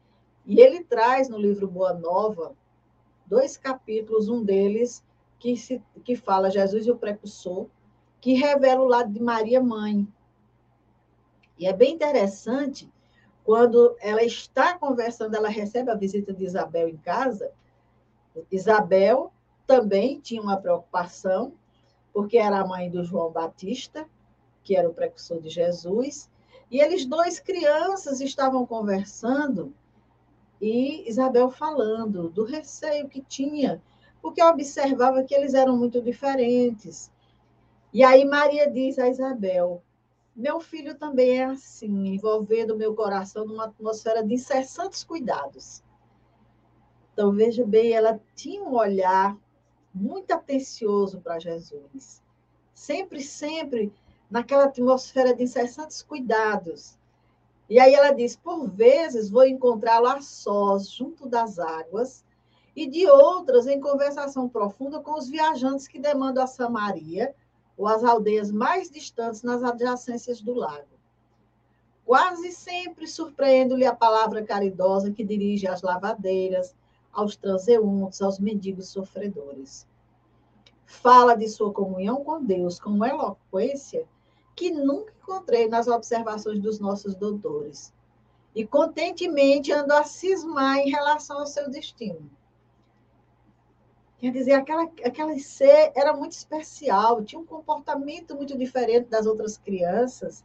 E 0.47 0.61
ele 0.61 0.83
traz 0.83 1.29
no 1.29 1.39
livro 1.39 1.69
Boa 1.69 1.93
Nova 1.93 2.57
dois 3.27 3.57
capítulos, 3.57 4.29
um 4.29 4.43
deles 4.43 5.05
que, 5.39 5.57
se, 5.57 5.81
que 6.05 6.17
fala 6.17 6.51
Jesus 6.51 6.87
e 6.87 6.91
o 6.91 6.97
precursor, 6.97 7.69
que 8.21 8.35
revela 8.35 8.83
o 8.83 8.89
lado 8.89 9.13
de 9.13 9.23
Maria 9.23 9.63
mãe. 9.63 10.09
E 11.59 11.67
é 11.67 11.73
bem 11.73 11.95
interessante 11.95 12.91
quando 13.45 13.97
ela 14.01 14.23
está 14.23 14.79
conversando, 14.79 15.35
ela 15.35 15.49
recebe 15.49 15.91
a 15.91 15.95
visita 15.95 16.33
de 16.33 16.45
Isabel 16.45 16.89
em 16.89 16.97
casa. 16.97 17.51
Isabel 18.51 19.33
também 19.67 20.21
tinha 20.21 20.43
uma 20.43 20.57
preocupação, 20.57 21.53
porque 22.13 22.39
era 22.39 22.61
a 22.61 22.67
mãe 22.67 22.91
do 22.91 23.05
João 23.05 23.31
Batista, 23.31 24.07
que 24.63 24.77
era 24.77 24.89
o 24.89 24.95
precursor 24.95 25.41
de 25.41 25.49
Jesus, 25.49 26.31
e 26.71 26.81
eles 26.81 27.05
dois 27.05 27.41
crianças 27.41 28.21
estavam 28.21 28.65
conversando 28.65 29.75
e 30.61 31.09
Isabel 31.09 31.51
falando 31.51 32.29
do 32.29 32.45
receio 32.45 33.09
que 33.09 33.23
tinha, 33.23 33.83
porque 34.21 34.43
observava 34.43 35.25
que 35.25 35.35
eles 35.35 35.55
eram 35.55 35.77
muito 35.77 36.03
diferentes. 36.03 37.11
E 37.93 38.05
aí 38.05 38.25
Maria 38.25 38.71
diz 38.71 38.99
a 38.99 39.09
Isabel: 39.09 39.83
Meu 40.41 40.59
filho 40.59 40.95
também 40.95 41.39
é 41.39 41.45
assim, 41.45 42.15
envolvendo 42.15 42.75
meu 42.75 42.95
coração 42.95 43.45
numa 43.45 43.67
atmosfera 43.67 44.25
de 44.25 44.33
incessantes 44.33 45.05
cuidados. 45.05 45.85
Então, 47.13 47.31
veja 47.31 47.63
bem, 47.63 47.93
ela 47.93 48.19
tinha 48.35 48.63
um 48.63 48.75
olhar 48.75 49.37
muito 49.95 50.31
atencioso 50.33 51.21
para 51.21 51.39
Jesus. 51.39 52.23
Sempre, 52.73 53.21
sempre 53.21 53.93
naquela 54.31 54.65
atmosfera 54.65 55.35
de 55.35 55.43
incessantes 55.43 56.03
cuidados. 56.03 56.99
E 57.69 57.79
aí 57.79 57.93
ela 57.93 58.13
diz: 58.13 58.35
por 58.35 58.67
vezes 58.67 59.29
vou 59.29 59.45
encontrá-lo 59.45 60.07
a 60.07 60.23
sós, 60.23 60.89
junto 60.89 61.29
das 61.29 61.59
águas, 61.59 62.25
e 62.75 62.87
de 62.87 63.07
outras 63.07 63.67
em 63.67 63.79
conversação 63.79 64.49
profunda 64.49 65.01
com 65.01 65.19
os 65.19 65.29
viajantes 65.29 65.87
que 65.87 65.99
demandam 65.99 66.43
a 66.43 66.47
Samaria 66.47 67.35
ou 67.77 67.87
as 67.87 68.05
aldeias 68.05 68.51
mais 68.51 68.91
distantes 68.91 69.43
nas 69.43 69.63
adjacências 69.63 70.41
do 70.41 70.55
lago. 70.55 70.89
Quase 72.05 72.53
sempre 72.53 73.07
surpreendo-lhe 73.07 73.87
a 73.87 73.95
palavra 73.95 74.43
caridosa 74.45 75.13
que 75.13 75.25
dirige 75.25 75.67
às 75.67 75.83
lavadeiras, 75.83 76.75
aos 77.13 77.37
transeuntes, 77.37 78.21
aos 78.21 78.39
mendigos 78.39 78.89
sofredores. 78.89 79.87
Fala 80.85 81.37
de 81.37 81.49
sua 81.49 81.73
comunhão 81.73 82.25
com 82.25 82.45
Deus 82.45 82.81
com 82.81 83.05
eloquência 83.05 84.07
que 84.57 84.71
nunca 84.71 85.13
encontrei 85.23 85.69
nas 85.69 85.87
observações 85.87 86.61
dos 86.61 86.81
nossos 86.81 87.15
doutores. 87.15 87.93
E 88.55 88.67
contentemente 88.67 89.73
ando 89.73 89.93
a 89.93 90.03
cismar 90.03 90.79
em 90.79 90.91
relação 90.91 91.39
ao 91.39 91.47
seu 91.47 91.71
destino. 91.71 92.29
Quer 94.21 94.33
dizer, 94.33 94.53
aquela, 94.53 94.83
aquela 95.03 95.39
ser 95.39 95.93
era 95.97 96.13
muito 96.13 96.33
especial, 96.33 97.25
tinha 97.25 97.41
um 97.41 97.47
comportamento 97.47 98.37
muito 98.37 98.57
diferente 98.57 99.09
das 99.09 99.25
outras 99.25 99.57
crianças. 99.57 100.45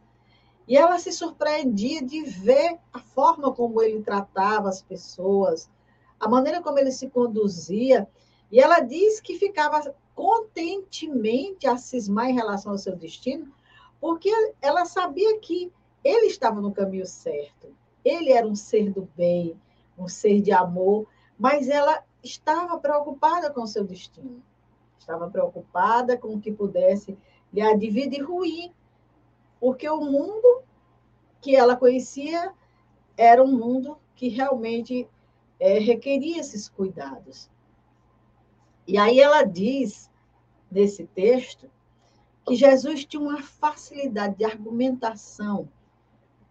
E 0.66 0.76
ela 0.76 0.98
se 0.98 1.12
surpreendia 1.12 2.02
de 2.02 2.22
ver 2.22 2.78
a 2.90 2.98
forma 2.98 3.52
como 3.52 3.82
ele 3.82 4.02
tratava 4.02 4.70
as 4.70 4.80
pessoas, 4.80 5.70
a 6.18 6.26
maneira 6.26 6.62
como 6.62 6.78
ele 6.78 6.90
se 6.90 7.10
conduzia. 7.10 8.08
E 8.50 8.58
ela 8.58 8.80
diz 8.80 9.20
que 9.20 9.38
ficava 9.38 9.94
contentemente 10.14 11.66
a 11.66 11.76
cismar 11.76 12.30
em 12.30 12.34
relação 12.34 12.72
ao 12.72 12.78
seu 12.78 12.96
destino, 12.96 13.52
porque 14.00 14.32
ela 14.62 14.86
sabia 14.86 15.38
que 15.38 15.70
ele 16.02 16.28
estava 16.28 16.62
no 16.62 16.72
caminho 16.72 17.06
certo. 17.06 17.68
Ele 18.02 18.32
era 18.32 18.46
um 18.46 18.54
ser 18.54 18.90
do 18.90 19.06
bem, 19.14 19.54
um 19.98 20.08
ser 20.08 20.40
de 20.40 20.50
amor, 20.50 21.06
mas 21.38 21.68
ela 21.68 22.02
estava 22.26 22.78
preocupada 22.78 23.50
com 23.50 23.66
seu 23.66 23.84
destino. 23.84 24.42
Estava 24.98 25.30
preocupada 25.30 26.16
com 26.18 26.34
o 26.34 26.40
que 26.40 26.52
pudesse 26.52 27.16
lhe 27.52 27.60
advir 27.60 28.10
de 28.10 28.20
ruim, 28.20 28.72
porque 29.60 29.88
o 29.88 30.00
mundo 30.00 30.62
que 31.40 31.54
ela 31.54 31.76
conhecia 31.76 32.52
era 33.16 33.42
um 33.42 33.56
mundo 33.56 33.98
que 34.14 34.28
realmente 34.28 35.08
é, 35.60 35.78
requeria 35.78 36.40
esses 36.40 36.68
cuidados. 36.68 37.48
E 38.86 38.98
aí 38.98 39.20
ela 39.20 39.42
diz, 39.42 40.10
nesse 40.70 41.06
texto, 41.06 41.70
que 42.46 42.54
Jesus 42.54 43.04
tinha 43.04 43.22
uma 43.22 43.42
facilidade 43.42 44.36
de 44.36 44.44
argumentação 44.44 45.68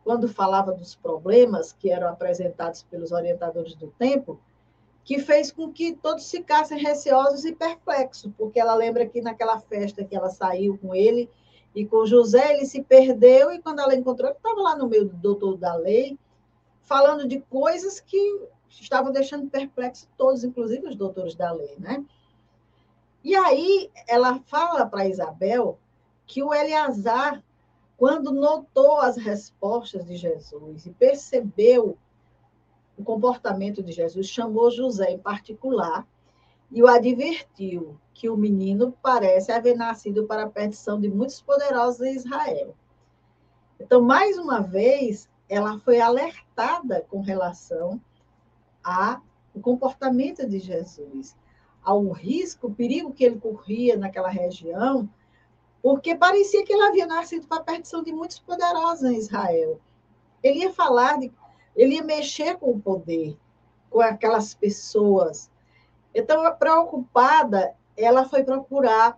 quando 0.04 0.28
falava 0.28 0.72
dos 0.72 0.96
problemas 0.96 1.74
que 1.74 1.90
eram 1.90 2.08
apresentados 2.08 2.84
pelos 2.84 3.12
orientadores 3.12 3.74
do 3.76 3.88
tempo, 3.88 4.40
que 5.06 5.20
fez 5.20 5.52
com 5.52 5.72
que 5.72 5.94
todos 5.94 6.30
ficassem 6.30 6.80
receosos 6.80 7.46
e 7.46 7.54
perplexos, 7.54 8.32
porque 8.36 8.60
ela 8.60 8.74
lembra 8.74 9.06
que 9.06 9.22
naquela 9.22 9.60
festa 9.60 10.04
que 10.04 10.16
ela 10.16 10.32
saiu 10.32 10.80
com 10.80 10.96
ele 10.96 11.30
e 11.76 11.86
com 11.86 12.08
José, 12.08 12.54
ele 12.54 12.66
se 12.66 12.82
perdeu, 12.82 13.52
e 13.52 13.62
quando 13.62 13.82
ela 13.82 13.94
encontrou, 13.94 14.30
ele 14.30 14.38
estava 14.38 14.60
lá 14.60 14.76
no 14.76 14.88
meio 14.88 15.06
do 15.06 15.16
doutor 15.18 15.58
da 15.58 15.76
lei, 15.76 16.18
falando 16.82 17.28
de 17.28 17.40
coisas 17.42 18.00
que 18.00 18.48
estavam 18.68 19.12
deixando 19.12 19.50
perplexos 19.50 20.10
todos, 20.18 20.44
inclusive 20.44 20.88
os 20.88 20.96
doutores 20.96 21.36
da 21.36 21.52
lei, 21.52 21.76
né? 21.78 22.04
E 23.24 23.36
aí 23.36 23.92
ela 24.08 24.40
fala 24.48 24.86
para 24.86 25.08
Isabel 25.08 25.78
que 26.26 26.42
o 26.42 26.54
Eleazar, 26.54 27.44
quando 27.98 28.32
notou 28.32 29.00
as 29.00 29.18
respostas 29.18 30.06
de 30.06 30.16
Jesus 30.16 30.86
e 30.86 30.92
percebeu 30.92 31.98
o 32.98 33.04
comportamento 33.04 33.84
de 33.84 33.92
Jesus, 33.92 34.28
chamou 34.28 34.72
José 34.72 35.12
em 35.12 35.20
particular 35.20 36.08
e 36.72 36.82
o 36.82 36.88
advertiu 36.88 37.98
que 38.14 38.30
o 38.30 38.38
menino 38.38 38.96
parece 39.02 39.52
haver 39.52 39.76
nascido 39.76 40.26
para 40.26 40.44
a 40.44 40.50
perdição 40.50 41.00
de 41.00 41.10
muitos 41.10 41.42
poderosos 41.42 42.02
em 42.02 42.16
Israel. 42.16 42.76
Então, 43.80 44.02
mais 44.02 44.38
uma 44.38 44.62
vez, 44.62 45.30
ela 45.50 45.80
foi 45.80 46.00
alertada 46.00 47.06
com 47.10 47.22
relação 47.22 48.02
ao 48.84 49.22
comportamento 49.62 50.48
de 50.48 50.60
Jesus, 50.60 51.36
ao 51.84 52.10
risco, 52.10 52.74
perigo 52.74 53.14
que 53.14 53.24
ele 53.24 53.40
corria 53.40 53.98
naquela 53.98 54.30
região, 54.30 55.10
porque 55.82 56.16
parecia 56.16 56.66
que 56.66 56.74
ele 56.74 56.82
havia 56.82 57.06
nascido 57.06 57.48
para 57.48 57.62
a 57.62 57.64
perdição 57.64 58.02
de 58.02 58.12
muitos 58.12 58.40
poderosos 58.40 59.04
em 59.04 59.18
Israel. 59.18 59.80
Ele 60.42 60.60
ia 60.60 60.74
falar, 60.74 61.20
de, 61.20 61.32
ele 61.76 61.96
ia 61.96 62.04
mexer 62.04 62.58
com 62.58 62.72
o 62.72 62.80
poder, 62.80 63.38
com 63.90 64.02
aquelas 64.02 64.54
pessoas. 64.54 65.50
Então, 66.14 66.44
preocupada, 66.58 67.76
ela 67.98 68.28
foi 68.28 68.44
procurar 68.44 69.18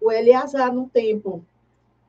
o 0.00 0.12
Eleazar 0.12 0.72
no 0.72 0.88
templo 0.88 1.44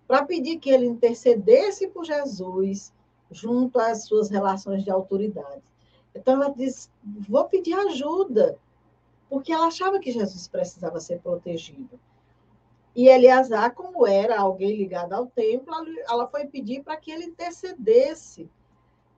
para 0.08 0.26
pedir 0.26 0.58
que 0.58 0.70
ele 0.70 0.86
intercedesse 0.86 1.88
por 1.88 2.06
Jesus 2.06 2.94
junto 3.30 3.80
às 3.80 4.06
suas 4.06 4.30
relações 4.30 4.84
de 4.84 4.90
autoridade. 4.90 5.62
Então 6.16 6.42
ela 6.42 6.54
disse: 6.54 6.90
vou 7.28 7.46
pedir 7.46 7.74
ajuda, 7.74 8.58
porque 9.30 9.52
ela 9.52 9.68
achava 9.68 10.00
que 10.00 10.12
Jesus 10.12 10.48
precisava 10.48 11.00
ser 11.00 11.20
protegido. 11.20 12.00
E 12.96 13.08
Eleazar, 13.08 13.76
como 13.76 14.08
era 14.08 14.40
alguém 14.40 14.76
ligado 14.76 15.14
ao 15.14 15.28
templo, 15.28 15.72
ela 16.10 16.28
foi 16.28 16.48
pedir 16.48 16.84
para 16.84 16.98
que 16.98 17.12
ele 17.12 17.26
intercedesse 17.26 18.50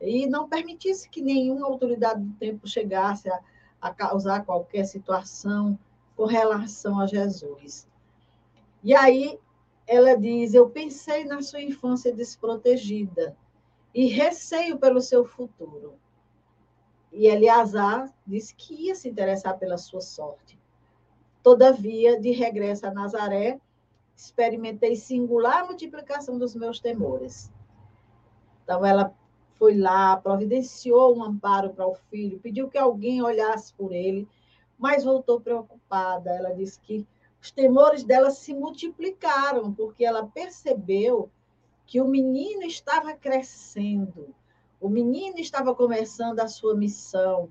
e 0.02 0.28
não 0.28 0.48
permitisse 0.48 1.10
que 1.10 1.22
nenhuma 1.22 1.68
autoridade 1.68 2.22
do 2.22 2.34
templo 2.36 2.68
chegasse 2.68 3.30
a, 3.30 3.40
a 3.82 3.94
causar 3.94 4.46
qualquer 4.46 4.86
situação 4.86 5.78
com 6.16 6.26
relação 6.26 7.00
a 7.00 7.08
Jesus. 7.08 7.88
E 8.84 8.96
aí 8.96 9.40
ela 9.86 10.16
diz: 10.16 10.54
Eu 10.54 10.70
pensei 10.70 11.26
na 11.26 11.42
sua 11.42 11.62
infância 11.62 12.14
desprotegida 12.14 13.36
e 13.94 14.06
receio 14.06 14.78
pelo 14.78 15.02
seu 15.02 15.26
futuro. 15.26 15.96
E 17.12 17.26
Eleazar 17.26 18.14
disse 18.26 18.54
que 18.56 18.88
ia 18.88 18.96
se 18.96 19.10
interessar 19.10 19.58
pela 19.58 19.78
sua 19.78 20.02
sorte. 20.02 20.60
Todavia, 21.42 22.20
de 22.20 22.32
regresso 22.32 22.86
a 22.86 22.92
Nazaré, 22.92 23.60
experimentei 24.16 24.96
singular 24.96 25.66
multiplicação 25.66 26.38
dos 26.38 26.54
meus 26.54 26.80
temores. 26.80 27.52
Então, 28.64 28.86
ela 28.86 29.14
foi 29.60 29.78
lá, 29.78 30.16
providenciou 30.16 31.18
um 31.18 31.22
amparo 31.22 31.72
para 31.72 31.86
o 31.86 31.94
filho, 32.10 32.40
pediu 32.40 32.70
que 32.70 32.78
alguém 32.78 33.22
olhasse 33.22 33.74
por 33.74 33.92
ele, 33.92 34.26
mas 34.78 35.04
voltou 35.04 35.42
preocupada. 35.42 36.32
Ela 36.32 36.52
disse 36.52 36.80
que 36.80 37.06
os 37.42 37.52
temores 37.52 38.06
dela 38.06 38.32
se 38.32 38.54
multiplicaram, 38.54 39.74
porque 39.74 40.06
ela 40.06 40.26
percebeu 40.26 41.30
que 41.86 42.00
o 42.00 42.08
menino 42.08 42.64
estava 42.64 43.14
crescendo, 43.14 44.34
o 44.80 44.88
menino 44.88 45.38
estava 45.40 45.76
começando 45.76 46.40
a 46.40 46.48
sua 46.48 46.74
missão 46.74 47.50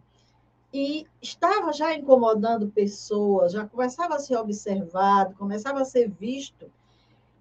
e 0.72 1.06
estava 1.20 1.72
já 1.72 1.94
incomodando 1.94 2.70
pessoas, 2.70 3.52
já 3.52 3.66
começava 3.66 4.14
a 4.14 4.18
ser 4.18 4.36
observado, 4.36 5.34
começava 5.34 5.80
a 5.80 5.84
ser 5.84 6.08
visto, 6.08 6.70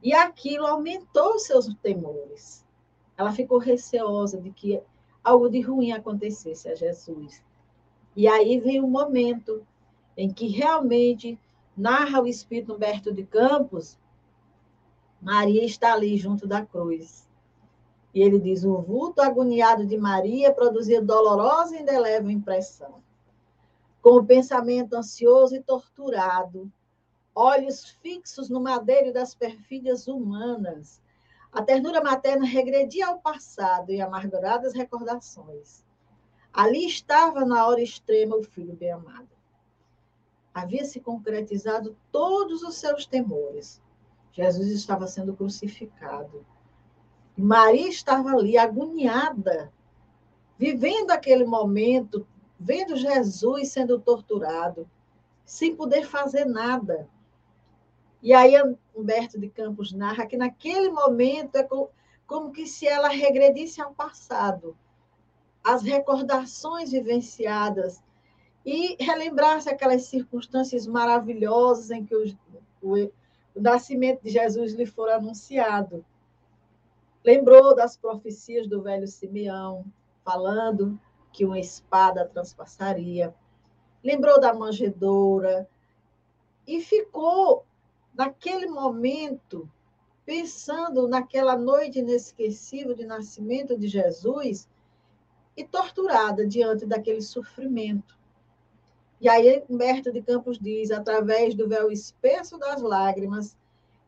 e 0.04 0.14
aquilo 0.14 0.66
aumentou 0.66 1.40
seus 1.40 1.74
temores. 1.76 2.67
Ela 3.18 3.32
ficou 3.32 3.58
receosa 3.58 4.40
de 4.40 4.52
que 4.52 4.82
algo 5.24 5.50
de 5.50 5.60
ruim 5.60 5.92
acontecesse 5.92 6.70
a 6.70 6.76
Jesus. 6.76 7.44
E 8.16 8.28
aí 8.28 8.60
vem 8.60 8.80
o 8.80 8.88
momento 8.88 9.66
em 10.16 10.32
que 10.32 10.48
realmente 10.48 11.38
narra 11.76 12.22
o 12.22 12.28
Espírito 12.28 12.74
Humberto 12.74 13.12
de 13.12 13.24
Campos 13.24 13.98
Maria 15.22 15.66
está 15.66 15.94
ali 15.94 16.16
junto 16.16 16.48
da 16.48 16.66
cruz. 16.66 17.28
E 18.14 18.22
ele 18.22 18.40
diz: 18.40 18.64
o 18.64 18.78
vulto 18.78 19.22
agoniado 19.22 19.86
de 19.86 19.98
Maria 19.98 20.54
produzia 20.54 21.02
dolorosa 21.02 21.76
e 21.76 21.82
indelével 21.82 22.30
impressão. 22.30 23.02
Com 24.02 24.18
o 24.18 24.26
pensamento 24.26 24.94
ansioso 24.94 25.56
e 25.56 25.62
torturado, 25.62 26.72
olhos 27.34 27.90
fixos 28.02 28.50
no 28.50 28.62
madeiro 28.62 29.12
das 29.12 29.36
perfídias 29.36 30.08
humanas, 30.08 31.02
a 31.58 31.62
ternura 31.64 32.04
materna 32.04 32.46
regredia 32.46 33.08
ao 33.08 33.20
passado 33.20 33.92
e 33.92 34.00
amarguradas 34.00 34.76
recordações. 34.76 35.84
Ali 36.54 36.86
estava 36.86 37.44
na 37.44 37.66
hora 37.66 37.82
extrema 37.82 38.36
o 38.36 38.44
filho 38.44 38.76
bem-amado. 38.76 39.30
Havia 40.54 40.86
se 40.86 41.00
concretizado 41.00 41.98
todos 42.12 42.62
os 42.62 42.76
seus 42.76 43.08
temores 43.08 43.82
Jesus 44.32 44.70
estava 44.70 45.08
sendo 45.08 45.36
crucificado. 45.36 46.46
Maria 47.36 47.90
estava 47.90 48.34
ali 48.34 48.56
agoniada, 48.56 49.74
vivendo 50.60 51.10
aquele 51.10 51.44
momento, 51.44 52.28
vendo 52.60 52.96
Jesus 52.96 53.70
sendo 53.70 54.00
torturado, 54.00 54.88
sem 55.44 55.76
poder 55.76 56.06
fazer 56.06 56.46
nada. 56.46 57.10
E 58.22 58.34
aí 58.34 58.54
Humberto 58.96 59.40
de 59.40 59.50
Campos 59.50 59.92
narra 59.92 60.26
que 60.26 60.38
naquele 60.38 60.90
momento 60.90 61.56
é 61.56 61.68
como 62.26 62.52
que 62.52 62.66
se 62.66 62.88
ela 62.88 63.10
regredisse 63.10 63.82
ao 63.82 63.94
passado, 63.94 64.76
as 65.64 65.84
recordações 65.84 66.92
vivenciadas 66.92 68.02
e 68.66 69.02
relembrasse 69.02 69.70
aquelas 69.70 70.04
circunstâncias 70.04 70.88
maravilhosas 70.88 71.92
em 71.92 72.06
que 72.06 72.16
o, 72.16 72.26
o 72.82 73.12
nascimento 73.56 74.22
de 74.24 74.30
Jesus 74.30 74.74
lhe 74.74 74.86
for 74.86 75.10
anunciado. 75.10 76.06
Lembrou 77.24 77.76
das 77.76 77.98
profecias 77.98 78.68
do 78.68 78.82
velho 78.82 79.08
Simeão, 79.08 79.86
falando 80.24 81.00
que 81.32 81.46
uma 81.46 81.60
espada 81.60 82.26
transpassaria. 82.26 83.34
Lembrou 84.04 84.40
da 84.40 84.54
manjedoura 84.54 85.68
e 86.66 86.82
ficou 86.82 87.67
naquele 88.18 88.66
momento 88.66 89.70
pensando 90.26 91.08
naquela 91.08 91.56
noite 91.56 92.00
inesquecível 92.00 92.96
de 92.96 93.06
nascimento 93.06 93.78
de 93.78 93.88
Jesus 93.88 94.68
e 95.56 95.64
torturada 95.64 96.46
diante 96.46 96.86
daquele 96.86 97.22
sofrimento. 97.22 98.18
E 99.22 99.30
aí 99.30 99.64
Humberto 99.70 100.12
de 100.12 100.22
Campos 100.22 100.60
diz, 100.60 100.92
através 100.92 101.56
do 101.56 101.68
véu 101.68 101.92
espesso 101.92 102.58
das 102.58 102.82
lágrimas, 102.82 103.56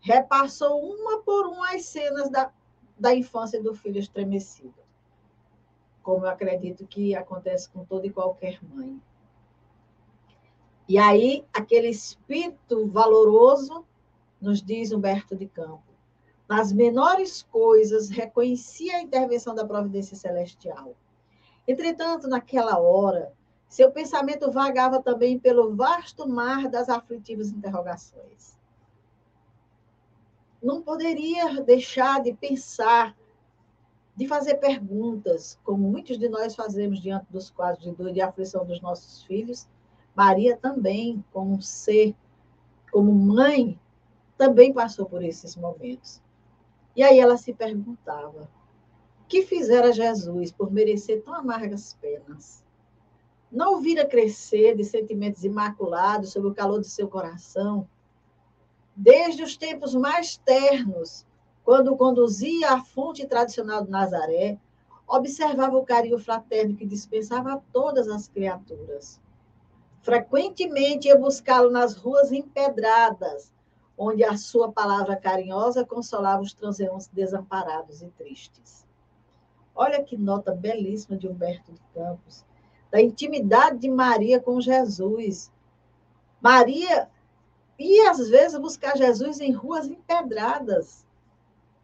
repassou 0.01 0.83
uma 0.83 1.21
por 1.21 1.47
uma 1.47 1.73
as 1.75 1.85
cenas 1.85 2.29
da, 2.29 2.51
da 2.97 3.15
infância 3.15 3.61
do 3.61 3.73
filho 3.73 3.99
estremecido. 3.99 4.73
Como 6.03 6.25
eu 6.25 6.29
acredito 6.29 6.85
que 6.85 7.15
acontece 7.15 7.69
com 7.69 7.85
toda 7.85 8.07
e 8.07 8.11
qualquer 8.11 8.59
mãe. 8.63 9.01
E 10.87 10.97
aí, 10.97 11.45
aquele 11.53 11.87
espírito 11.87 12.87
valoroso, 12.87 13.85
nos 14.41 14.61
diz 14.61 14.91
Humberto 14.91 15.35
de 15.35 15.47
Campos, 15.47 15.95
nas 16.47 16.71
menores 16.73 17.43
coisas 17.43 18.09
reconhecia 18.09 18.97
a 18.97 19.01
intervenção 19.01 19.53
da 19.53 19.65
providência 19.65 20.15
celestial. 20.15 20.95
Entretanto, 21.67 22.27
naquela 22.27 22.79
hora, 22.79 23.33
Seu 23.69 23.91
pensamento 23.91 24.51
vagava 24.51 24.99
também 24.99 25.37
pelo 25.37 25.75
vasto 25.75 26.27
mar 26.27 26.67
das 26.67 26.89
aflitivas 26.89 27.51
interrogações. 27.51 28.57
Não 30.61 30.81
poderia 30.81 31.61
deixar 31.61 32.21
de 32.23 32.33
pensar, 32.33 33.15
de 34.15 34.27
fazer 34.27 34.55
perguntas, 34.55 35.57
como 35.63 35.87
muitos 35.87 36.17
de 36.17 36.27
nós 36.27 36.55
fazemos 36.55 36.99
diante 36.99 37.31
dos 37.31 37.51
quadros 37.51 37.85
de 37.85 37.91
dor 37.91 38.09
e 38.09 38.13
de 38.13 38.21
aflição 38.21 38.65
dos 38.65 38.81
nossos 38.81 39.23
filhos. 39.23 39.69
Maria 40.15 40.57
também, 40.57 41.23
como 41.31 41.61
ser, 41.61 42.15
como 42.91 43.13
mãe, 43.13 43.79
também 44.39 44.71
passou 44.71 45.05
por 45.05 45.21
esses 45.21 45.57
momentos. 45.57 46.21
E 46.95 47.03
aí 47.03 47.19
ela 47.19 47.35
se 47.35 47.53
perguntava: 47.53 48.49
que 49.27 49.45
fizera 49.45 49.91
Jesus 49.91 50.49
por 50.53 50.71
merecer 50.71 51.21
tão 51.21 51.33
amargas 51.33 51.97
penas? 52.01 52.63
Não 53.51 53.81
vira 53.81 54.05
crescer 54.05 54.77
de 54.77 54.85
sentimentos 54.85 55.43
imaculados 55.43 56.31
sob 56.31 56.47
o 56.47 56.53
calor 56.53 56.79
do 56.79 56.85
seu 56.85 57.09
coração? 57.09 57.85
Desde 58.95 59.43
os 59.43 59.57
tempos 59.57 59.93
mais 59.93 60.37
ternos, 60.37 61.25
quando 61.65 61.97
conduzia 61.97 62.71
à 62.71 62.81
fonte 62.81 63.27
tradicional 63.27 63.83
de 63.83 63.89
Nazaré, 63.89 64.57
observava 65.05 65.77
o 65.77 65.85
carinho 65.85 66.17
fraterno 66.17 66.77
que 66.77 66.85
dispensava 66.85 67.53
a 67.53 67.61
todas 67.73 68.07
as 68.07 68.29
criaturas. 68.29 69.19
Frequentemente 70.01 71.09
ia 71.09 71.17
buscá-lo 71.17 71.69
nas 71.69 71.95
ruas 71.95 72.31
empedradas, 72.31 73.51
onde 74.01 74.23
a 74.23 74.37
sua 74.37 74.71
palavra 74.71 75.17
carinhosa 75.17 75.85
consolava 75.85 76.41
os 76.41 76.53
transeuntes 76.53 77.09
desamparados 77.09 78.01
e 78.01 78.07
tristes. 78.11 78.87
Olha 79.75 80.01
que 80.01 80.15
nota 80.15 80.55
belíssima 80.55 81.17
de 81.17 81.27
Humberto 81.27 81.73
de 81.73 81.81
Campos, 81.93 82.45
da 82.89 83.01
intimidade 83.01 83.77
de 83.77 83.89
Maria 83.89 84.39
com 84.39 84.61
Jesus. 84.61 85.51
Maria 86.41 87.09
ia, 87.77 88.11
às 88.11 88.29
vezes, 88.29 88.57
buscar 88.57 88.95
Jesus 88.97 89.41
em 89.41 89.51
ruas 89.51 89.85
empedradas. 89.85 91.05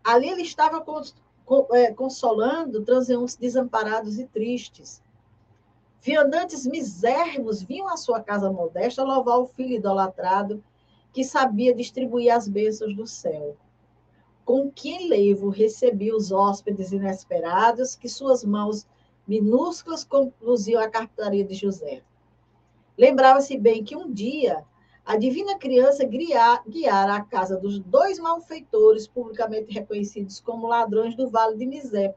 Ali 0.02 0.30
ele 0.30 0.44
estava 0.44 0.84
é, 1.74 1.94
consolando 1.94 2.86
transeuntes 2.86 3.36
desamparados 3.36 4.18
e 4.18 4.26
tristes. 4.26 5.04
Viandantes 6.02 6.66
misérrimos 6.66 7.62
vinham 7.62 7.90
à 7.90 7.98
sua 7.98 8.22
casa 8.22 8.50
modesta 8.50 9.04
louvar 9.04 9.40
o 9.40 9.48
filho 9.48 9.76
idolatrado 9.76 10.64
que 11.16 11.24
sabia 11.24 11.74
distribuir 11.74 12.30
as 12.30 12.46
bênçãos 12.46 12.94
do 12.94 13.08
céu 13.08 13.56
com 14.44 14.70
que 14.70 14.90
enlevo 14.90 15.48
recebia 15.48 16.14
os 16.14 16.30
hóspedes 16.30 16.92
inesperados 16.92 17.96
que 17.96 18.10
suas 18.10 18.44
mãos 18.44 18.86
minúsculas 19.26 20.04
conduziam 20.04 20.82
à 20.84 20.90
carpintaria 20.90 21.46
de 21.46 21.56
José. 21.56 22.04
Lembrava-se 22.98 23.58
bem 23.58 23.82
que 23.82 23.96
um 23.96 24.12
dia 24.12 24.66
a 25.06 25.16
divina 25.16 25.58
criança 25.58 26.04
guiara 26.04 27.16
a 27.16 27.24
casa 27.24 27.56
dos 27.56 27.80
dois 27.80 28.20
malfeitores 28.20 29.08
publicamente 29.08 29.74
reconhecidos 29.74 30.42
como 30.42 30.68
ladrões 30.68 31.16
do 31.16 31.30
Vale 31.30 31.58
de 31.58 31.66
Misé. 31.66 32.14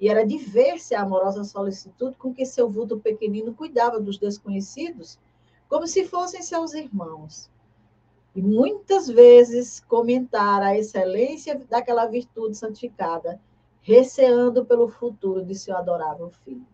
E 0.00 0.08
era 0.08 0.26
de 0.26 0.38
ver-se 0.38 0.94
a 0.94 1.02
amorosa 1.02 1.44
solicitude 1.44 2.16
com 2.16 2.32
que 2.32 2.46
seu 2.46 2.70
vulto 2.70 2.98
pequenino 2.98 3.52
cuidava 3.52 4.00
dos 4.00 4.16
desconhecidos, 4.16 5.18
como 5.68 5.86
se 5.86 6.06
fossem 6.06 6.40
seus 6.40 6.72
irmãos 6.72 7.51
e 8.34 8.40
muitas 8.40 9.08
vezes 9.08 9.80
comentar 9.80 10.62
a 10.62 10.76
excelência 10.76 11.60
daquela 11.68 12.06
virtude 12.06 12.56
santificada, 12.56 13.40
receando 13.82 14.64
pelo 14.64 14.88
futuro 14.88 15.44
de 15.44 15.54
seu 15.54 15.76
adorável 15.76 16.30
filho. 16.44 16.66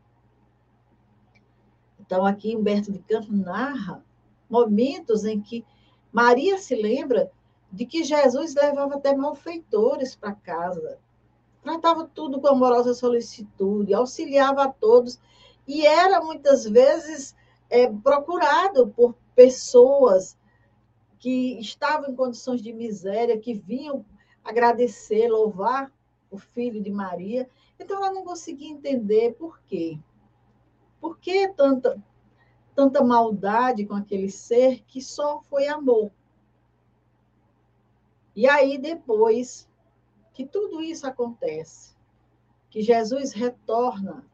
Então, 1.99 2.25
aqui 2.25 2.57
Humberto 2.57 2.93
de 2.93 3.01
Campos 3.01 3.31
narra 3.31 4.03
momentos 4.49 5.25
em 5.25 5.41
que 5.41 5.65
Maria 6.13 6.59
se 6.59 6.75
lembra 6.75 7.31
de 7.71 7.85
que 7.85 8.05
Jesus 8.05 8.55
levava 8.55 8.95
até 8.95 9.15
malfeitores 9.15 10.15
para 10.15 10.33
casa, 10.33 10.99
tratava 11.63 12.09
tudo 12.15 12.41
com 12.41 12.49
amorosa 12.49 12.95
solicitude, 12.95 13.93
auxiliava 13.93 14.65
a 14.65 14.69
todos 14.69 15.19
e 15.67 15.85
era 15.85 16.23
muitas 16.23 16.65
vezes 16.65 17.37
é, 17.69 17.87
procurado 17.93 18.89
por 18.89 19.15
pessoas 19.35 20.38
que 21.19 21.59
estavam 21.59 22.11
em 22.11 22.15
condições 22.15 22.63
de 22.63 22.73
miséria, 22.73 23.39
que 23.39 23.55
vinham 23.55 24.05
agradecer, 24.45 25.29
louvar 25.29 25.93
o 26.31 26.39
filho 26.39 26.83
de 26.83 26.91
Maria. 26.91 27.49
Então 27.79 27.97
ela 27.97 28.13
não 28.13 28.25
conseguia 28.25 28.71
entender 28.71 29.35
por 29.35 29.61
quê. 29.63 29.99
Por 31.01 31.19
que 31.19 31.49
tanta, 31.49 32.03
tanta 32.75 33.03
maldade 33.05 33.87
com 33.87 33.95
aquele 33.95 34.31
ser 34.31 34.83
que 34.85 35.01
só 35.03 35.41
foi 35.43 35.69
amor? 35.69 36.11
E 38.35 38.49
aí, 38.49 38.79
depois 38.79 39.69
que 40.33 40.47
tudo 40.47 40.81
isso 40.81 41.07
acontece, 41.07 41.97
que 42.71 42.81
Jesus 42.81 43.33
retorna 43.33 44.25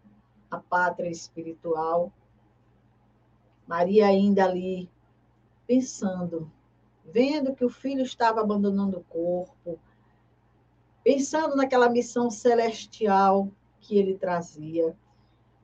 à 0.50 0.58
pátria 0.58 1.10
espiritual, 1.10 2.12
Maria 3.66 4.06
ainda 4.06 4.44
ali 4.44 4.90
pensando 5.66 6.50
vendo 7.04 7.54
que 7.54 7.64
o 7.64 7.70
filho 7.70 8.02
estava 8.02 8.40
abandonando 8.40 8.98
o 8.98 9.04
corpo, 9.04 9.78
pensando 11.02 11.54
naquela 11.54 11.88
missão 11.88 12.30
celestial 12.30 13.48
que 13.80 13.98
ele 13.98 14.16
trazia, 14.16 14.96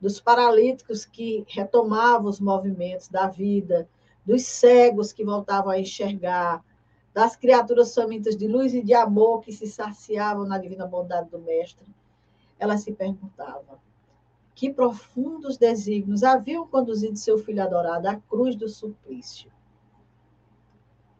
dos 0.01 0.20
paralíticos 0.20 1.05
que 1.05 1.45
retomavam 1.49 2.28
os 2.28 2.41
movimentos 2.41 3.09
da 3.09 3.26
vida, 3.26 3.88
dos 4.24 4.45
cegos 4.45 5.12
que 5.12 5.24
voltavam 5.24 5.70
a 5.70 5.78
enxergar, 5.78 6.64
das 7.12 7.36
criaturas 7.36 7.95
famintas 7.95 8.36
de 8.36 8.47
luz 8.47 8.72
e 8.72 8.82
de 8.82 8.95
amor 8.95 9.41
que 9.41 9.53
se 9.53 9.66
saciavam 9.66 10.47
na 10.47 10.59
divina 10.59 10.86
bondade 10.86 11.28
do 11.30 11.41
Mestre, 11.41 11.86
ela 12.59 12.76
se 12.76 12.93
perguntava: 12.93 13.80
que 14.55 14.70
profundos 14.72 15.57
desígnios 15.57 16.22
haviam 16.22 16.66
conduzido 16.66 17.16
seu 17.16 17.38
filho 17.38 17.62
adorado 17.62 18.07
à 18.07 18.16
cruz 18.16 18.55
do 18.55 18.68
suplício? 18.68 19.51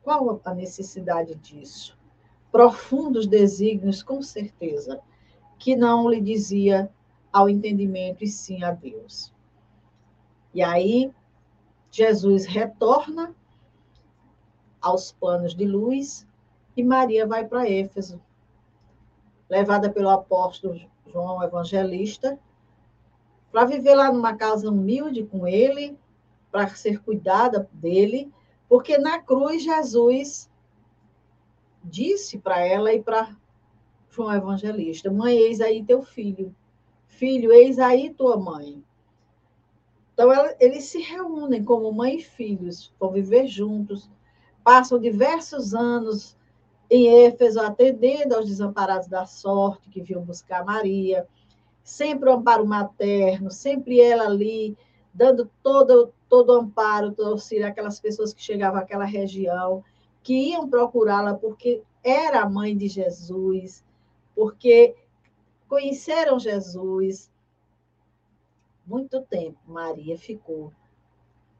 Qual 0.03 0.41
a 0.45 0.55
necessidade 0.55 1.35
disso? 1.35 1.99
Profundos 2.51 3.27
desígnios, 3.27 4.03
com 4.03 4.23
certeza, 4.23 5.01
que 5.59 5.77
não 5.77 6.09
lhe 6.09 6.21
dizia 6.21 6.91
ao 7.33 7.49
entendimento 7.49 8.25
e 8.25 8.27
sim 8.27 8.65
a 8.65 8.73
Deus. 8.73 9.33
E 10.53 10.63
aí, 10.63 11.13
Jesus 11.91 12.47
retorna 12.47 13.35
aos 14.81 15.13
planos 15.13 15.55
de 15.55 15.67
luz 15.67 16.27
e 16.77 16.83
Maria 16.83 17.27
vai 17.27 17.47
para 17.47 17.69
Éfeso, 17.69 18.21
levada 19.49 19.91
pelo 19.91 20.09
apóstolo 20.09 20.81
João 21.07 21.43
Evangelista, 21.43 22.39
para 23.53 23.65
viver 23.65 23.95
lá 23.95 24.13
numa 24.13 24.35
casa 24.35 24.69
humilde 24.69 25.25
com 25.25 25.47
ele, 25.47 25.99
para 26.51 26.69
ser 26.69 27.01
cuidada 27.03 27.69
dele 27.73 28.33
porque 28.71 28.97
na 28.97 29.19
cruz 29.19 29.65
Jesus 29.65 30.49
disse 31.83 32.39
para 32.39 32.65
ela 32.65 32.95
e 32.95 33.03
para 33.03 33.37
João 34.09 34.33
Evangelista: 34.33 35.11
Mãe, 35.11 35.37
eis 35.37 35.61
aí 35.61 35.85
teu 35.85 36.03
filho. 36.03 36.55
Filho, 37.09 37.53
eis 37.53 37.81
aí 37.81 38.15
tua 38.15 38.37
mãe. 38.37 38.81
Então, 40.15 40.33
ela, 40.33 40.55
eles 40.61 40.85
se 40.85 41.01
reúnem 41.01 41.65
como 41.65 41.93
mãe 41.93 42.19
e 42.19 42.23
filhos, 42.23 42.95
vão 43.01 43.11
viver 43.11 43.49
juntos, 43.49 44.09
passam 44.63 45.01
diversos 45.01 45.75
anos 45.75 46.37
em 46.89 47.25
Éfeso, 47.25 47.61
atendendo 47.61 48.37
aos 48.37 48.47
desamparados 48.47 49.09
da 49.09 49.27
sorte 49.27 49.91
que 49.91 50.01
vinham 50.01 50.23
buscar 50.23 50.65
Maria, 50.65 51.27
sempre 51.83 52.29
o 52.29 52.35
amparo 52.35 52.65
materno, 52.65 53.51
sempre 53.51 54.01
ela 54.01 54.27
ali, 54.27 54.77
dando 55.13 55.51
todo, 55.61 56.13
todo 56.31 56.55
amparo, 56.55 57.13
todo 57.13 57.33
auxílio 57.33 57.67
àquelas 57.67 58.01
pessoas 58.01 58.33
que 58.33 58.41
chegavam 58.41 58.81
àquela 58.81 59.05
região, 59.05 59.85
que 60.23 60.51
iam 60.51 60.71
procurá-la 60.71 61.35
porque 61.35 61.83
era 62.03 62.43
a 62.43 62.49
mãe 62.49 62.77
de 62.77 62.87
Jesus, 62.87 63.85
porque 64.35 64.95
conheceram 65.69 66.39
Jesus. 66.39 67.31
Muito 68.87 69.21
tempo 69.23 69.59
Maria 69.67 70.17
ficou 70.17 70.73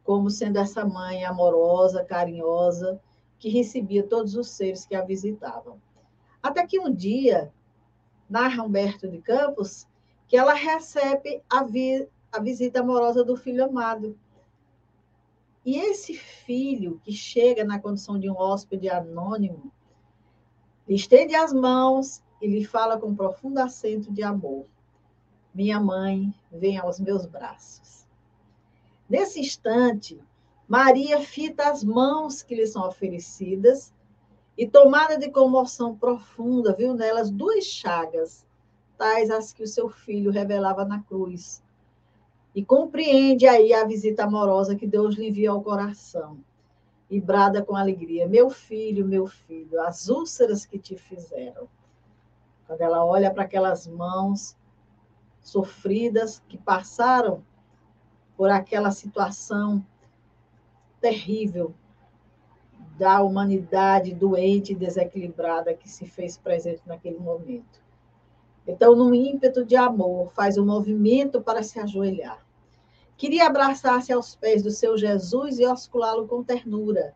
como 0.05 0.31
sendo 0.31 0.59
essa 0.59 0.85
mãe 0.85 1.25
amorosa, 1.25 2.05
carinhosa, 2.05 3.01
que 3.39 3.49
recebia 3.49 4.03
todos 4.03 4.35
os 4.35 4.49
seres 4.49 4.87
que 4.87 4.95
a 4.95 5.05
visitavam. 5.05 5.81
Até 6.43 6.67
que 6.67 6.79
um 6.81 6.93
dia, 6.93 7.53
narra 8.29 8.63
Humberto 8.63 9.09
de 9.09 9.21
Campos, 9.21 9.87
que 10.27 10.37
ela 10.37 10.55
recebe 10.55 11.43
a, 11.49 11.63
vi 11.63 12.09
a 12.33 12.41
visita 12.41 12.81
amorosa 12.81 13.23
do 13.25 13.37
filho 13.37 13.65
amado, 13.65 14.17
e 15.65 15.79
esse 15.79 16.15
filho 16.15 17.01
que 17.05 17.13
chega 17.13 17.65
na 17.65 17.79
condição 17.79 18.19
de 18.19 18.31
um 18.31 18.37
hóspede 18.37 18.89
anônimo, 18.89 19.71
lhe 20.89 20.95
estende 20.95 21.35
as 21.35 21.53
mãos 21.53 22.23
e 22.41 22.47
lhe 22.47 22.65
fala 22.65 22.99
com 22.99 23.15
profundo 23.15 23.59
acento 23.59 24.13
de 24.13 24.23
amor: 24.23 24.67
Minha 25.55 25.79
mãe, 25.79 26.35
vem 26.51 26.79
aos 26.79 26.99
meus 26.99 27.27
braços. 27.27 28.07
Nesse 29.09 29.41
instante, 29.41 30.21
Maria 30.67 31.21
fita 31.21 31.69
as 31.69 31.83
mãos 31.83 32.43
que 32.43 32.55
lhe 32.55 32.67
são 32.67 32.87
oferecidas 32.87 33.93
e, 34.57 34.67
tomada 34.69 35.19
de 35.19 35.31
comoção 35.31 35.97
profunda, 35.97 36.73
viu 36.73 36.95
nelas 36.95 37.31
duas 37.31 37.65
chagas, 37.65 38.47
tais 38.97 39.31
as 39.31 39.53
que 39.53 39.63
o 39.63 39.67
seu 39.67 39.89
filho 39.89 40.31
revelava 40.31 40.85
na 40.85 41.03
cruz. 41.03 41.63
E 42.55 42.65
compreende 42.65 43.47
aí 43.47 43.73
a 43.73 43.85
visita 43.85 44.25
amorosa 44.25 44.75
que 44.75 44.87
Deus 44.87 45.15
lhe 45.15 45.29
envia 45.29 45.51
ao 45.51 45.63
coração. 45.63 46.39
E 47.09 47.21
brada 47.21 47.63
com 47.63 47.77
alegria: 47.77 48.29
Meu 48.29 48.51
filho, 48.51 49.07
meu 49.07 49.27
filho, 49.27 49.81
as 49.81 50.09
úlceras 50.09 50.65
que 50.65 50.79
te 50.79 50.97
fizeram. 50.97 51.69
Quando 52.67 52.81
ela 52.81 53.05
olha 53.05 53.33
para 53.33 53.45
aquelas 53.45 53.87
mãos 53.87 54.57
sofridas 55.41 56.43
que 56.49 56.57
passaram 56.57 57.43
por 58.37 58.51
aquela 58.51 58.91
situação 58.91 59.85
terrível 61.01 61.75
da 62.99 63.23
humanidade 63.23 64.15
doente 64.15 64.73
e 64.73 64.77
desequilibrada 64.77 65.75
que 65.75 65.89
se 65.89 66.07
fez 66.07 66.37
presente 66.37 66.83
naquele 66.87 67.19
momento. 67.19 67.81
Então, 68.71 68.95
num 68.95 69.13
ímpeto 69.13 69.65
de 69.65 69.75
amor, 69.75 70.31
faz 70.33 70.57
um 70.57 70.65
movimento 70.65 71.41
para 71.41 71.61
se 71.63 71.81
ajoelhar. 71.81 72.47
Queria 73.17 73.47
abraçar-se 73.47 74.13
aos 74.13 74.37
pés 74.37 74.63
do 74.63 74.71
seu 74.71 74.97
Jesus 74.97 75.59
e 75.59 75.67
osculá-lo 75.67 76.29
com 76.29 76.45
ternura. 76.45 77.13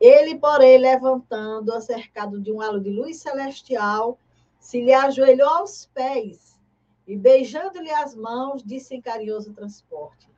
Ele, 0.00 0.36
porém, 0.36 0.78
levantando, 0.78 1.78
cercado 1.82 2.40
de 2.40 2.50
um 2.50 2.62
halo 2.62 2.80
de 2.80 2.88
luz 2.88 3.18
celestial, 3.18 4.18
se 4.58 4.80
lhe 4.80 4.94
ajoelhou 4.94 5.50
aos 5.50 5.84
pés 5.92 6.58
e, 7.06 7.14
beijando-lhe 7.14 7.90
as 7.90 8.14
mãos, 8.14 8.62
disse 8.64 8.94
em 8.94 9.02
carinhoso 9.02 9.52
transporte: 9.52 10.30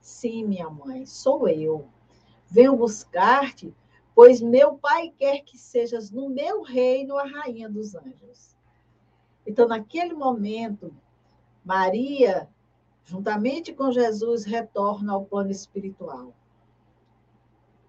Sim, 0.00 0.46
minha 0.46 0.70
mãe, 0.70 1.04
sou 1.04 1.46
eu. 1.46 1.86
Venho 2.46 2.74
buscar-te, 2.74 3.74
pois 4.14 4.40
meu 4.40 4.78
pai 4.78 5.12
quer 5.18 5.40
que 5.40 5.58
sejas 5.58 6.10
no 6.10 6.30
meu 6.30 6.62
reino 6.62 7.18
a 7.18 7.24
rainha 7.24 7.68
dos 7.68 7.94
anjos. 7.94 8.56
Então, 9.46 9.66
naquele 9.66 10.14
momento, 10.14 10.94
Maria, 11.64 12.48
juntamente 13.04 13.72
com 13.72 13.90
Jesus, 13.90 14.44
retorna 14.44 15.12
ao 15.12 15.24
plano 15.24 15.50
espiritual. 15.50 16.32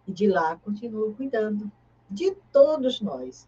E 0.08 0.12
de 0.12 0.28
lá 0.28 0.58
continua 0.58 1.14
cuidando 1.14 1.72
de 2.10 2.32
todos 2.52 3.02
nós. 3.02 3.48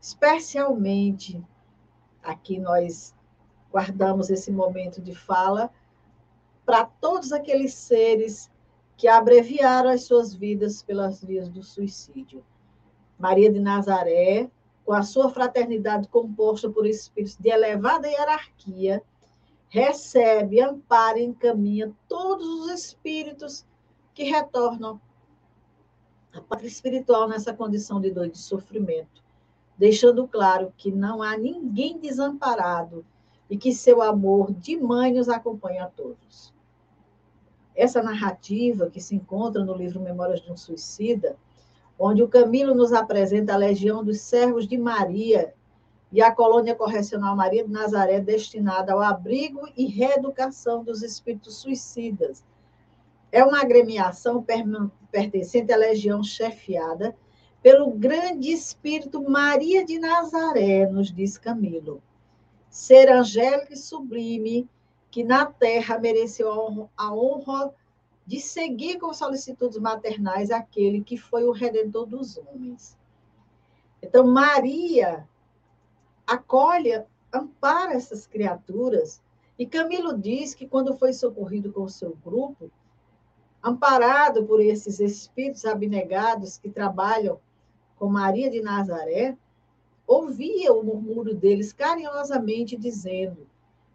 Especialmente 0.00 1.42
aqui 2.22 2.58
nós 2.58 3.14
guardamos 3.70 4.30
esse 4.30 4.52
momento 4.52 5.00
de 5.00 5.14
fala 5.14 5.70
para 6.64 6.84
todos 6.84 7.32
aqueles 7.32 7.74
seres 7.74 8.50
que 8.96 9.08
abreviaram 9.08 9.90
as 9.90 10.04
suas 10.04 10.34
vidas 10.34 10.82
pelas 10.82 11.22
vias 11.24 11.48
do 11.48 11.62
suicídio. 11.62 12.44
Maria 13.18 13.50
de 13.50 13.58
Nazaré, 13.58 14.50
com 14.84 14.92
a 14.92 15.02
sua 15.02 15.30
fraternidade 15.30 16.08
composta 16.08 16.68
por 16.68 16.86
espíritos 16.86 17.36
de 17.36 17.50
elevada 17.50 18.08
hierarquia, 18.08 19.02
recebe, 19.68 20.60
ampara 20.60 21.18
e 21.18 21.24
encaminha 21.24 21.92
todos 22.08 22.46
os 22.46 22.70
espíritos 22.70 23.64
que 24.12 24.24
retornam 24.24 25.00
à 26.32 26.40
pátria 26.40 26.68
espiritual 26.68 27.28
nessa 27.28 27.54
condição 27.54 28.00
de 28.00 28.10
dor 28.10 28.26
e 28.26 28.30
de 28.30 28.38
sofrimento, 28.38 29.22
deixando 29.78 30.26
claro 30.26 30.72
que 30.76 30.90
não 30.90 31.22
há 31.22 31.36
ninguém 31.36 31.98
desamparado 31.98 33.04
e 33.48 33.56
que 33.56 33.72
seu 33.72 34.02
amor 34.02 34.52
de 34.52 34.76
mãe 34.76 35.12
nos 35.12 35.28
acompanha 35.28 35.84
a 35.84 35.88
todos. 35.88 36.52
Essa 37.74 38.02
narrativa 38.02 38.90
que 38.90 39.00
se 39.00 39.14
encontra 39.14 39.64
no 39.64 39.74
livro 39.74 40.00
Memórias 40.00 40.40
de 40.40 40.50
um 40.50 40.56
Suicida 40.56 41.36
onde 42.04 42.20
o 42.20 42.26
Camilo 42.26 42.74
nos 42.74 42.92
apresenta 42.92 43.54
a 43.54 43.56
Legião 43.56 44.02
dos 44.02 44.22
Servos 44.22 44.66
de 44.66 44.76
Maria 44.76 45.54
e 46.10 46.20
a 46.20 46.34
colônia 46.34 46.74
correcional 46.74 47.36
Maria 47.36 47.62
de 47.62 47.70
Nazaré, 47.70 48.18
destinada 48.18 48.92
ao 48.92 49.00
abrigo 49.00 49.68
e 49.76 49.86
reeducação 49.86 50.82
dos 50.82 51.00
espíritos 51.00 51.58
suicidas. 51.58 52.44
É 53.30 53.44
uma 53.44 53.60
agremiação 53.60 54.44
pertencente 55.12 55.72
à 55.72 55.76
legião 55.76 56.24
chefiada 56.24 57.16
pelo 57.62 57.92
grande 57.92 58.50
espírito 58.50 59.22
Maria 59.22 59.84
de 59.84 60.00
Nazaré, 60.00 60.86
nos 60.86 61.12
diz 61.12 61.38
Camilo. 61.38 62.02
Ser 62.68 63.12
angélico 63.12 63.74
e 63.74 63.76
sublime, 63.76 64.68
que 65.08 65.22
na 65.22 65.46
terra 65.46 66.00
mereceu 66.00 66.90
a 66.96 67.14
honra 67.14 67.72
de 68.26 68.40
seguir 68.40 68.98
com 68.98 69.12
solicitudes 69.12 69.78
maternais 69.78 70.50
aquele 70.50 71.02
que 71.02 71.16
foi 71.16 71.44
o 71.44 71.52
redentor 71.52 72.06
dos 72.06 72.38
homens. 72.38 72.96
Então, 74.00 74.26
Maria 74.26 75.28
acolhe, 76.26 77.04
ampara 77.32 77.94
essas 77.94 78.26
criaturas, 78.26 79.20
e 79.58 79.66
Camilo 79.66 80.16
diz 80.16 80.54
que 80.54 80.66
quando 80.66 80.96
foi 80.96 81.12
socorrido 81.12 81.72
com 81.72 81.82
o 81.82 81.90
seu 81.90 82.16
grupo, 82.24 82.70
amparado 83.62 84.44
por 84.44 84.60
esses 84.60 84.98
espíritos 84.98 85.64
abnegados 85.64 86.58
que 86.58 86.68
trabalham 86.68 87.38
com 87.96 88.08
Maria 88.08 88.50
de 88.50 88.60
Nazaré, 88.60 89.36
ouvia 90.06 90.72
o 90.72 90.82
murmúrio 90.82 91.34
deles 91.34 91.72
carinhosamente 91.72 92.76
dizendo: 92.76 93.46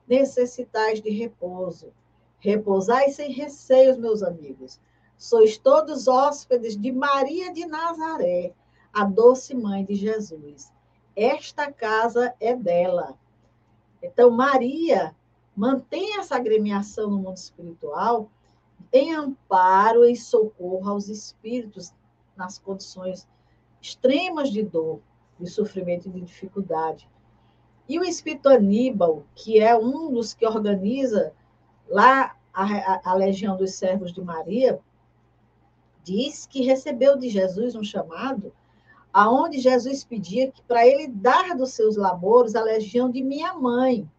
necessitais 0.08 1.02
de 1.02 1.10
repouso, 1.10 1.92
Repousai 2.40 3.10
sem 3.10 3.32
receios, 3.32 3.98
meus 3.98 4.22
amigos. 4.22 4.80
Sois 5.18 5.58
todos 5.58 6.08
hóspedes 6.08 6.78
de 6.80 6.92
Maria 6.92 7.52
de 7.52 7.66
Nazaré, 7.66 8.54
a 8.94 9.04
doce 9.04 9.56
mãe 9.56 9.84
de 9.84 9.96
Jesus. 9.96 10.72
Esta 11.16 11.72
casa 11.72 12.34
é 12.40 12.56
dela. 12.56 13.18
Então, 14.02 14.30
Maria 14.30 15.16
mantém 15.56 16.20
essa 16.20 16.36
agremiação 16.36 17.10
no 17.10 17.18
mundo 17.18 17.38
espiritual 17.38 18.30
em 18.94 19.14
amparo 19.14 20.06
e 20.06 20.16
socorro 20.16 20.88
aos 20.88 21.10
espíritos 21.10 21.92
nas 22.36 22.60
condições 22.60 23.28
extremas 23.82 24.52
de 24.52 24.62
dor, 24.62 25.00
de 25.40 25.48
sofrimento 25.50 26.08
e 26.08 26.12
de 26.12 26.22
dificuldade. 26.22 27.10
E 27.90 27.98
o 27.98 28.04
espírito 28.04 28.50
Aníbal, 28.50 29.24
que 29.34 29.60
é 29.60 29.76
um 29.76 30.12
dos 30.14 30.34
que 30.34 30.46
organiza 30.46 31.34
lá 31.90 32.36
a, 32.54 33.12
a, 33.12 33.14
Legião 33.14 33.56
dos 33.56 33.74
Servos 33.76 34.12
de 34.12 34.22
Maria 34.22 34.80
diz 36.04 36.46
que 36.46 36.64
recebeu 36.64 37.18
de 37.18 37.30
Jesus 37.30 37.76
um 37.76 37.84
chamado 37.84 38.52
aonde 39.14 39.60
Jesus 39.60 40.04
pedia 40.04 40.52
que 40.52 40.62
para 40.64 40.86
ele 40.86 41.08
dar 41.08 41.56
dos 41.56 41.72
seus 41.72 41.96
labores 41.96 42.56
a 42.56 42.62
legião 42.62 43.10
de 43.10 43.24
minha 43.24 43.54
mãe. 43.54 44.10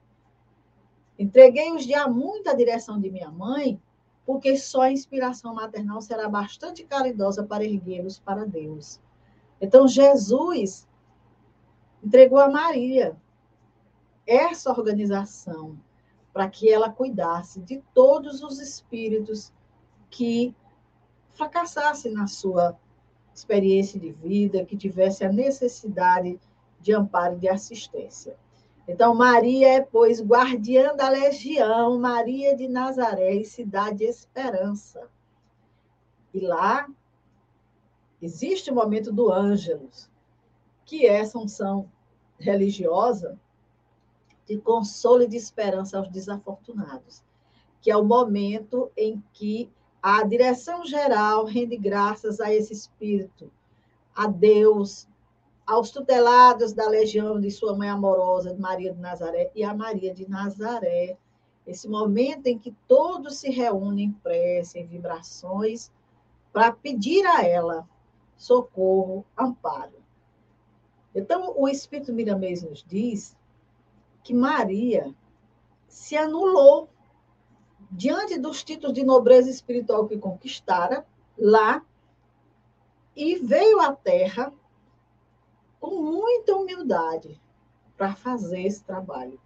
Entreguei-os 1.18 1.84
de 1.84 1.94
há 1.94 2.08
muito 2.08 2.48
à 2.48 2.54
direção 2.54 3.00
de 3.00 3.10
minha 3.10 3.30
mãe, 3.30 3.80
porque 4.26 4.56
só 4.56 4.82
a 4.82 4.92
inspiração 4.92 5.54
maternal 5.54 6.00
será 6.00 6.28
bastante 6.28 6.84
caridosa 6.84 7.44
para 7.44 7.64
erguê-los 7.64 8.18
para 8.18 8.44
Deus. 8.44 9.00
Então, 9.60 9.88
Jesus 9.88 10.88
entregou 12.02 12.38
a 12.38 12.48
Maria 12.48 13.16
essa 14.26 14.70
organização 14.70 15.78
para 16.38 16.48
que 16.48 16.70
ela 16.72 16.88
cuidasse 16.88 17.60
de 17.60 17.82
todos 17.92 18.44
os 18.44 18.60
espíritos 18.60 19.52
que 20.08 20.54
fracassassem 21.30 22.12
na 22.12 22.28
sua 22.28 22.78
experiência 23.34 23.98
de 23.98 24.12
vida, 24.12 24.64
que 24.64 24.76
tivesse 24.76 25.24
a 25.24 25.32
necessidade 25.32 26.38
de 26.80 26.94
amparo 26.94 27.34
e 27.34 27.40
de 27.40 27.48
assistência. 27.48 28.36
Então, 28.86 29.16
Maria 29.16 29.68
é, 29.68 29.80
pois, 29.80 30.22
guardiã 30.22 30.94
da 30.94 31.08
legião, 31.08 31.98
Maria 31.98 32.54
de 32.54 32.68
Nazaré 32.68 33.34
e 33.34 33.44
Cidade 33.44 34.04
Esperança. 34.04 35.10
E 36.32 36.38
lá 36.38 36.88
existe 38.22 38.70
o 38.70 38.76
momento 38.76 39.10
do 39.10 39.28
Ângelus, 39.28 40.08
que 40.84 41.04
é 41.04 41.16
essa 41.16 41.36
unção 41.36 41.90
religiosa 42.38 43.36
de 44.48 44.56
consolo 44.58 45.22
e 45.22 45.28
de 45.28 45.36
esperança 45.36 45.98
aos 45.98 46.08
desafortunados, 46.08 47.22
que 47.80 47.90
é 47.90 47.96
o 47.96 48.04
momento 48.04 48.90
em 48.96 49.22
que 49.32 49.70
a 50.02 50.22
direção 50.22 50.86
geral 50.86 51.44
rende 51.44 51.76
graças 51.76 52.40
a 52.40 52.52
esse 52.52 52.72
espírito, 52.72 53.50
a 54.14 54.26
Deus, 54.26 55.06
aos 55.66 55.90
tutelados 55.90 56.72
da 56.72 56.88
legião 56.88 57.38
de 57.38 57.50
sua 57.50 57.76
mãe 57.76 57.90
amorosa, 57.90 58.56
Maria 58.58 58.94
de 58.94 59.00
Nazaré, 59.00 59.50
e 59.54 59.62
a 59.62 59.74
Maria 59.74 60.14
de 60.14 60.28
Nazaré. 60.28 61.18
Esse 61.66 61.86
momento 61.86 62.46
em 62.46 62.58
que 62.58 62.74
todos 62.86 63.36
se 63.36 63.50
reúnem 63.50 64.06
em 64.06 64.12
prece, 64.12 64.78
em 64.78 64.86
vibrações, 64.86 65.92
para 66.50 66.72
pedir 66.72 67.26
a 67.26 67.42
ela 67.44 67.86
socorro, 68.34 69.26
amparo. 69.36 69.98
Então, 71.14 71.52
o 71.56 71.68
Espírito 71.68 72.12
Miramês 72.12 72.62
nos 72.62 72.82
diz 72.82 73.36
que 74.28 74.34
Maria 74.34 75.14
se 75.88 76.14
anulou 76.14 76.90
diante 77.90 78.38
dos 78.38 78.62
títulos 78.62 78.94
de 78.94 79.02
nobreza 79.02 79.48
espiritual 79.48 80.06
que 80.06 80.18
conquistara 80.18 81.06
lá, 81.38 81.82
e 83.16 83.36
veio 83.36 83.80
à 83.80 83.90
Terra 83.94 84.52
com 85.80 86.02
muita 86.02 86.54
humildade 86.54 87.40
para 87.96 88.14
fazer 88.14 88.66
esse 88.66 88.84
trabalho. 88.84 89.40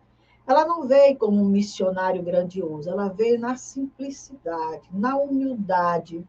Ela 0.49 0.65
não 0.65 0.89
veio 0.89 1.17
como 1.17 1.41
um 1.41 1.49
missionário 1.49 2.21
grandioso, 2.21 2.91
ela 2.91 3.07
veio 3.07 3.39
na 3.39 3.55
simplicidade, 3.55 4.89
na 4.91 5.17
humildade. 5.17 6.27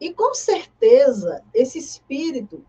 E 0.00 0.14
com 0.14 0.32
certeza, 0.34 1.42
esse 1.52 1.80
espírito 1.80 2.64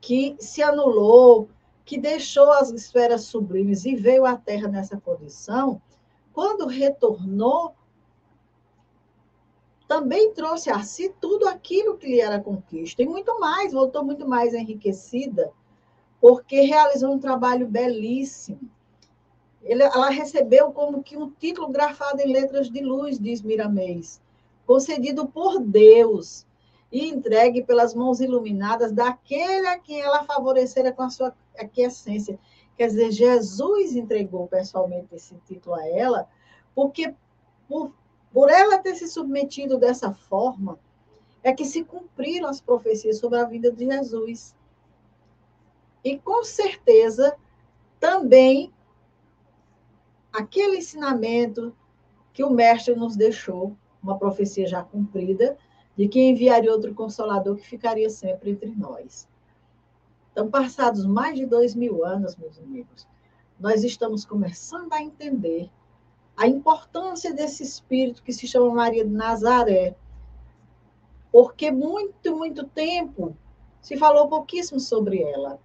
que 0.00 0.34
se 0.40 0.62
anulou, 0.62 1.50
que 1.88 1.96
deixou 1.96 2.52
as 2.52 2.70
esferas 2.70 3.22
sublimes 3.22 3.86
e 3.86 3.96
veio 3.96 4.26
à 4.26 4.36
Terra 4.36 4.68
nessa 4.68 5.00
condição, 5.00 5.80
quando 6.34 6.66
retornou, 6.66 7.74
também 9.88 10.34
trouxe 10.34 10.68
a 10.68 10.82
si 10.82 11.08
tudo 11.18 11.48
aquilo 11.48 11.96
que 11.96 12.06
lhe 12.06 12.20
era 12.20 12.38
conquista, 12.38 13.02
e 13.02 13.06
muito 13.06 13.40
mais, 13.40 13.72
voltou 13.72 14.04
muito 14.04 14.28
mais 14.28 14.52
enriquecida, 14.52 15.50
porque 16.20 16.60
realizou 16.60 17.10
um 17.10 17.18
trabalho 17.18 17.66
belíssimo. 17.66 18.70
Ela 19.64 20.10
recebeu 20.10 20.70
como 20.72 21.02
que 21.02 21.16
um 21.16 21.30
título 21.30 21.68
grafado 21.68 22.20
em 22.20 22.30
letras 22.30 22.68
de 22.70 22.82
luz, 22.82 23.18
diz 23.18 23.40
Miramês, 23.40 24.20
concedido 24.66 25.26
por 25.26 25.58
Deus 25.58 26.46
e 26.90 27.08
entregue 27.08 27.62
pelas 27.62 27.94
mãos 27.94 28.20
iluminadas 28.20 28.92
daquele 28.92 29.66
a 29.66 29.78
quem 29.78 30.00
ela 30.00 30.24
favorecera 30.24 30.92
com 30.92 31.02
a 31.02 31.10
sua 31.10 31.34
aquiescência. 31.58 32.38
Quer 32.76 32.86
dizer, 32.86 33.10
Jesus 33.10 33.94
entregou 33.94 34.46
pessoalmente 34.46 35.14
esse 35.14 35.34
título 35.46 35.74
a 35.74 35.86
ela, 35.86 36.28
porque 36.74 37.14
por, 37.68 37.92
por 38.32 38.50
ela 38.50 38.78
ter 38.78 38.94
se 38.94 39.08
submetido 39.08 39.76
dessa 39.76 40.12
forma, 40.12 40.78
é 41.42 41.52
que 41.52 41.64
se 41.64 41.84
cumpriram 41.84 42.48
as 42.48 42.60
profecias 42.60 43.18
sobre 43.18 43.38
a 43.38 43.44
vida 43.44 43.70
de 43.70 43.84
Jesus. 43.84 44.56
E 46.04 46.18
com 46.18 46.44
certeza 46.44 47.36
também 48.00 48.72
aquele 50.32 50.78
ensinamento 50.78 51.74
que 52.32 52.44
o 52.44 52.50
mestre 52.50 52.94
nos 52.94 53.16
deixou, 53.16 53.76
uma 54.02 54.16
profecia 54.16 54.66
já 54.66 54.82
cumprida, 54.82 55.58
de 55.98 56.06
que 56.06 56.20
enviaria 56.20 56.70
outro 56.70 56.94
consolador 56.94 57.56
que 57.56 57.66
ficaria 57.66 58.08
sempre 58.08 58.52
entre 58.52 58.70
nós. 58.70 59.28
Então, 60.30 60.48
passados 60.48 61.04
mais 61.04 61.36
de 61.36 61.44
dois 61.44 61.74
mil 61.74 62.04
anos, 62.04 62.36
meus 62.36 62.56
amigos, 62.60 63.04
nós 63.58 63.82
estamos 63.82 64.24
começando 64.24 64.92
a 64.92 65.02
entender 65.02 65.68
a 66.36 66.46
importância 66.46 67.34
desse 67.34 67.64
espírito 67.64 68.22
que 68.22 68.32
se 68.32 68.46
chama 68.46 68.72
Maria 68.72 69.04
de 69.04 69.10
Nazaré. 69.10 69.96
Porque 71.32 71.72
muito, 71.72 72.36
muito 72.36 72.64
tempo 72.68 73.36
se 73.82 73.96
falou 73.96 74.28
pouquíssimo 74.28 74.78
sobre 74.78 75.20
ela. 75.20 75.58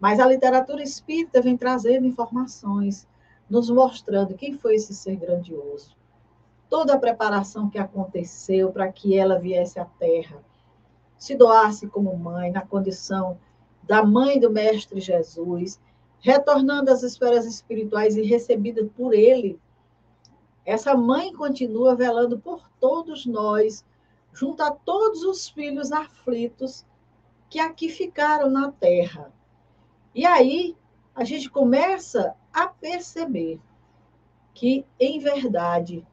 Mas 0.00 0.18
a 0.18 0.26
literatura 0.26 0.82
espírita 0.82 1.40
vem 1.40 1.56
trazendo 1.56 2.04
informações, 2.04 3.06
nos 3.48 3.70
mostrando 3.70 4.34
quem 4.34 4.54
foi 4.54 4.74
esse 4.74 4.92
ser 4.92 5.14
grandioso. 5.14 5.97
Toda 6.68 6.94
a 6.94 6.98
preparação 6.98 7.70
que 7.70 7.78
aconteceu 7.78 8.70
para 8.70 8.90
que 8.92 9.16
ela 9.16 9.38
viesse 9.38 9.78
à 9.78 9.84
Terra, 9.84 10.42
se 11.16 11.34
doasse 11.34 11.86
como 11.88 12.16
mãe, 12.16 12.50
na 12.50 12.62
condição 12.62 13.38
da 13.82 14.04
mãe 14.04 14.38
do 14.38 14.50
Mestre 14.50 15.00
Jesus, 15.00 15.80
retornando 16.20 16.90
às 16.90 17.02
esferas 17.02 17.46
espirituais 17.46 18.16
e 18.16 18.22
recebida 18.22 18.84
por 18.96 19.14
ele 19.14 19.58
essa 20.68 20.94
mãe 20.94 21.32
continua 21.32 21.96
velando 21.96 22.38
por 22.38 22.68
todos 22.78 23.24
nós, 23.24 23.86
junto 24.34 24.62
a 24.62 24.70
todos 24.70 25.22
os 25.22 25.48
filhos 25.48 25.90
aflitos 25.90 26.84
que 27.48 27.58
aqui 27.58 27.88
ficaram 27.88 28.50
na 28.50 28.70
terra. 28.70 29.32
E 30.14 30.26
aí 30.26 30.76
a 31.14 31.24
gente 31.24 31.48
começa 31.48 32.36
a 32.52 32.66
perceber 32.66 33.58
que, 34.52 34.84
em 35.00 35.18
verdade, 35.18 36.06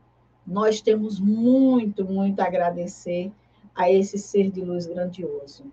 nós 0.46 0.82
temos 0.82 1.20
muito, 1.20 2.06
muito 2.06 2.40
a 2.40 2.46
agradecer 2.46 3.32
a 3.74 3.92
esse 3.92 4.18
ser 4.18 4.52
de 4.52 4.62
luz 4.62 4.86
grandioso. 4.86 5.66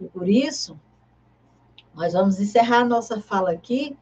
E 0.00 0.04
por 0.06 0.28
isso, 0.28 0.78
nós 1.94 2.12
vamos 2.12 2.38
encerrar 2.38 2.84
nossa 2.84 3.20
fala 3.20 3.50
aqui 3.50 3.96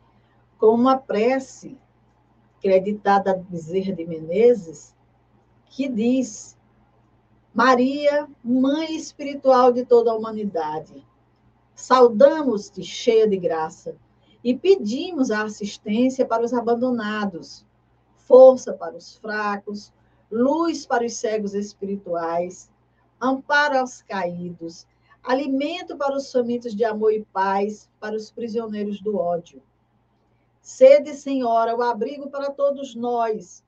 com 0.58 0.74
uma 0.74 0.96
prece 0.96 1.78
creditada 2.60 3.32
a 3.32 3.36
Bezerra 3.36 3.92
de 3.92 4.04
Menezes, 4.04 4.94
que 5.66 5.88
diz: 5.88 6.58
Maria, 7.52 8.26
mãe 8.42 8.96
espiritual 8.96 9.70
de 9.70 9.84
toda 9.84 10.10
a 10.10 10.14
humanidade, 10.14 11.06
saudamos-te 11.74 12.82
cheia 12.82 13.28
de 13.28 13.36
graça 13.36 13.96
e 14.42 14.56
pedimos 14.56 15.30
a 15.30 15.42
assistência 15.44 16.26
para 16.26 16.44
os 16.44 16.52
abandonados, 16.52 17.64
força 18.26 18.72
para 18.72 18.96
os 18.96 19.16
fracos, 19.16 19.92
luz 20.30 20.84
para 20.86 21.04
os 21.04 21.14
cegos 21.14 21.54
espirituais, 21.54 22.70
amparo 23.20 23.78
aos 23.78 24.02
caídos, 24.02 24.86
alimento 25.22 25.96
para 25.96 26.16
os 26.16 26.30
famintos 26.30 26.74
de 26.74 26.84
amor 26.84 27.12
e 27.12 27.24
paz, 27.32 27.88
para 28.00 28.14
os 28.16 28.30
prisioneiros 28.30 29.00
do 29.00 29.16
ódio 29.16 29.62
Sede, 30.64 31.12
Senhora, 31.12 31.76
o 31.76 31.82
abrigo 31.82 32.30
para 32.30 32.50
todos 32.50 32.94
nós, 32.94 33.62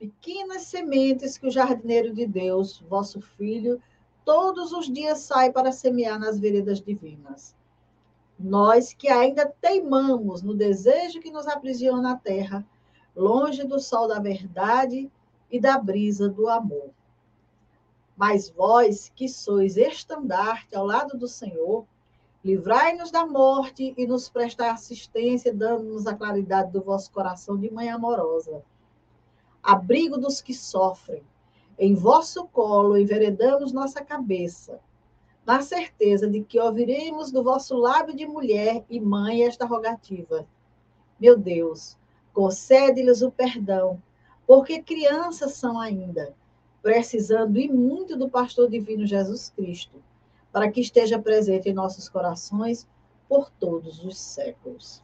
pequenas 0.00 0.62
sementes 0.62 1.38
que 1.38 1.46
o 1.46 1.50
jardineiro 1.50 2.12
de 2.12 2.26
Deus, 2.26 2.82
vosso 2.88 3.20
Filho, 3.20 3.80
todos 4.24 4.72
os 4.72 4.92
dias 4.92 5.20
sai 5.20 5.52
para 5.52 5.70
semear 5.70 6.18
nas 6.18 6.40
veredas 6.40 6.80
divinas. 6.80 7.54
Nós 8.36 8.92
que 8.92 9.08
ainda 9.08 9.46
teimamos 9.60 10.42
no 10.42 10.52
desejo 10.52 11.20
que 11.20 11.30
nos 11.30 11.46
aprisiona 11.46 12.02
na 12.02 12.16
terra, 12.16 12.66
longe 13.14 13.64
do 13.64 13.78
sol 13.80 14.08
da 14.08 14.18
verdade 14.18 15.10
e 15.50 15.60
da 15.60 15.78
brisa 15.78 16.28
do 16.28 16.48
amor. 16.48 16.90
Mas 18.16 18.50
vós, 18.50 19.10
que 19.14 19.28
sois 19.28 19.76
estandarte 19.76 20.74
ao 20.76 20.84
lado 20.84 21.16
do 21.16 21.26
Senhor, 21.26 21.86
Livrai-nos 22.42 23.10
da 23.10 23.26
morte 23.26 23.92
e 23.98 24.06
nos 24.06 24.30
prestai 24.30 24.70
assistência, 24.70 25.52
dando-nos 25.52 26.06
a 26.06 26.14
claridade 26.14 26.72
do 26.72 26.80
vosso 26.80 27.12
coração 27.12 27.58
de 27.58 27.70
mãe 27.70 27.90
amorosa. 27.90 28.62
Abrigo 29.62 30.16
dos 30.16 30.40
que 30.40 30.54
sofrem, 30.54 31.22
em 31.78 31.94
vosso 31.94 32.46
colo 32.46 32.96
enveredamos 32.96 33.72
nossa 33.72 34.02
cabeça, 34.02 34.80
na 35.44 35.60
certeza 35.60 36.26
de 36.30 36.42
que 36.42 36.58
ouviremos 36.58 37.30
do 37.30 37.42
vosso 37.42 37.76
lábio 37.76 38.16
de 38.16 38.26
mulher 38.26 38.86
e 38.88 38.98
mãe 38.98 39.42
esta 39.42 39.66
rogativa. 39.66 40.46
Meu 41.20 41.36
Deus, 41.36 41.98
concede-lhes 42.32 43.22
o 43.22 43.30
perdão, 43.30 44.02
porque 44.46 44.82
crianças 44.82 45.54
são 45.54 45.78
ainda, 45.78 46.34
precisando 46.82 47.58
e 47.58 47.68
muito 47.68 48.16
do 48.16 48.28
pastor 48.28 48.68
divino 48.68 49.06
Jesus 49.06 49.52
Cristo 49.54 50.02
para 50.52 50.70
que 50.70 50.80
esteja 50.80 51.18
presente 51.18 51.68
em 51.68 51.74
nossos 51.74 52.08
corações 52.08 52.86
por 53.28 53.50
todos 53.50 54.04
os 54.04 54.18
séculos. 54.18 55.02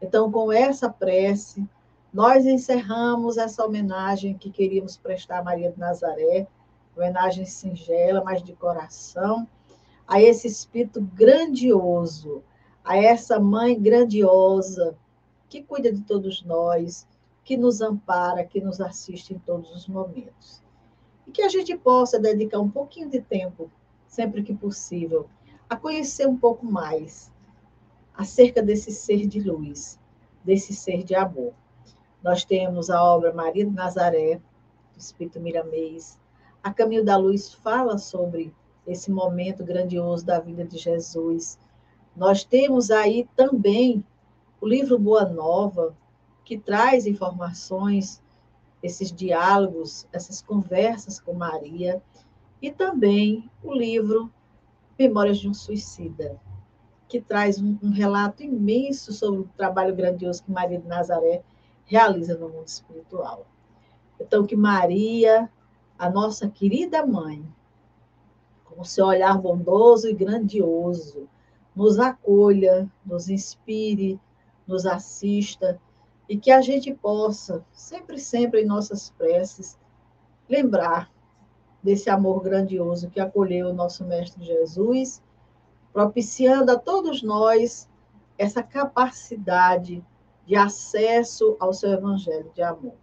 Então, 0.00 0.30
com 0.30 0.52
essa 0.52 0.90
prece, 0.90 1.66
nós 2.12 2.44
encerramos 2.44 3.36
essa 3.38 3.64
homenagem 3.64 4.36
que 4.36 4.50
queríamos 4.50 4.96
prestar 4.96 5.38
a 5.38 5.44
Maria 5.44 5.70
de 5.70 5.78
Nazaré, 5.78 6.46
homenagem 6.96 7.44
singela, 7.44 8.22
mas 8.24 8.42
de 8.42 8.52
coração, 8.54 9.48
a 10.06 10.20
esse 10.20 10.46
espírito 10.46 11.00
grandioso, 11.00 12.42
a 12.84 12.96
essa 12.96 13.40
mãe 13.40 13.80
grandiosa 13.80 14.96
que 15.48 15.62
cuida 15.62 15.92
de 15.92 16.02
todos 16.02 16.42
nós, 16.42 17.06
que 17.44 17.56
nos 17.56 17.80
ampara, 17.80 18.44
que 18.44 18.60
nos 18.60 18.80
assiste 18.80 19.34
em 19.34 19.38
todos 19.38 19.70
os 19.74 19.86
momentos. 19.86 20.62
E 21.26 21.30
que 21.30 21.42
a 21.42 21.48
gente 21.48 21.76
possa 21.76 22.18
dedicar 22.18 22.60
um 22.60 22.70
pouquinho 22.70 23.08
de 23.08 23.20
tempo 23.20 23.70
sempre 24.06 24.42
que 24.42 24.54
possível, 24.54 25.28
a 25.68 25.76
conhecer 25.76 26.28
um 26.28 26.36
pouco 26.36 26.64
mais 26.64 27.32
acerca 28.16 28.62
desse 28.62 28.92
ser 28.92 29.26
de 29.26 29.40
luz, 29.40 29.98
desse 30.44 30.72
ser 30.72 31.02
de 31.02 31.14
amor. 31.14 31.52
Nós 32.22 32.44
temos 32.44 32.90
a 32.90 33.02
obra 33.02 33.32
Maria 33.32 33.64
de 33.64 33.72
Nazaré, 33.72 34.36
do 34.92 34.98
Espírito 34.98 35.40
Miramês. 35.40 36.18
A 36.62 36.72
Caminho 36.72 37.04
da 37.04 37.16
Luz 37.16 37.52
fala 37.52 37.98
sobre 37.98 38.54
esse 38.86 39.10
momento 39.10 39.64
grandioso 39.64 40.24
da 40.24 40.38
vida 40.38 40.64
de 40.64 40.78
Jesus. 40.78 41.58
Nós 42.16 42.44
temos 42.44 42.90
aí 42.90 43.28
também 43.34 44.04
o 44.64 44.66
livro 44.66 44.98
Boa 44.98 45.26
Nova, 45.26 45.94
que 46.42 46.56
traz 46.56 47.06
informações, 47.06 48.22
esses 48.82 49.12
diálogos, 49.12 50.08
essas 50.10 50.40
conversas 50.40 51.20
com 51.20 51.34
Maria 51.34 52.02
e 52.62 52.70
também 52.70 53.50
o 53.62 53.74
livro 53.74 54.32
Memórias 54.98 55.36
de 55.36 55.50
um 55.50 55.52
Suicida, 55.52 56.40
que 57.06 57.20
traz 57.20 57.60
um, 57.60 57.76
um 57.82 57.90
relato 57.90 58.42
imenso 58.42 59.12
sobre 59.12 59.40
o 59.40 59.50
trabalho 59.54 59.94
grandioso 59.94 60.42
que 60.42 60.50
Maria 60.50 60.80
de 60.80 60.88
Nazaré 60.88 61.42
realiza 61.84 62.34
no 62.34 62.48
mundo 62.48 62.66
espiritual. 62.66 63.46
Então, 64.18 64.46
que 64.46 64.56
Maria, 64.56 65.46
a 65.98 66.08
nossa 66.08 66.48
querida 66.48 67.04
mãe, 67.04 67.44
com 68.64 68.82
seu 68.82 69.04
olhar 69.04 69.36
bondoso 69.36 70.08
e 70.08 70.14
grandioso, 70.14 71.28
nos 71.76 71.98
acolha, 71.98 72.90
nos 73.04 73.28
inspire, 73.28 74.18
nos 74.66 74.86
assista 74.86 75.80
e 76.28 76.36
que 76.36 76.50
a 76.50 76.60
gente 76.60 76.92
possa, 76.92 77.64
sempre, 77.72 78.18
sempre 78.18 78.62
em 78.62 78.66
nossas 78.66 79.10
preces, 79.10 79.78
lembrar 80.48 81.10
desse 81.82 82.08
amor 82.08 82.42
grandioso 82.42 83.10
que 83.10 83.20
acolheu 83.20 83.68
o 83.68 83.74
nosso 83.74 84.04
Mestre 84.04 84.42
Jesus, 84.42 85.22
propiciando 85.92 86.72
a 86.72 86.78
todos 86.78 87.22
nós 87.22 87.88
essa 88.38 88.62
capacidade 88.62 90.04
de 90.46 90.56
acesso 90.56 91.56
ao 91.60 91.72
seu 91.72 91.92
evangelho 91.92 92.50
de 92.54 92.62
amor. 92.62 92.94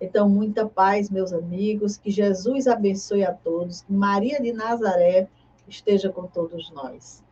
Então, 0.00 0.28
muita 0.28 0.66
paz, 0.68 1.10
meus 1.10 1.32
amigos, 1.32 1.96
que 1.96 2.10
Jesus 2.10 2.66
abençoe 2.66 3.24
a 3.24 3.32
todos, 3.32 3.82
que 3.82 3.92
Maria 3.92 4.40
de 4.40 4.52
Nazaré 4.52 5.28
esteja 5.66 6.10
com 6.10 6.26
todos 6.26 6.70
nós. 6.70 7.24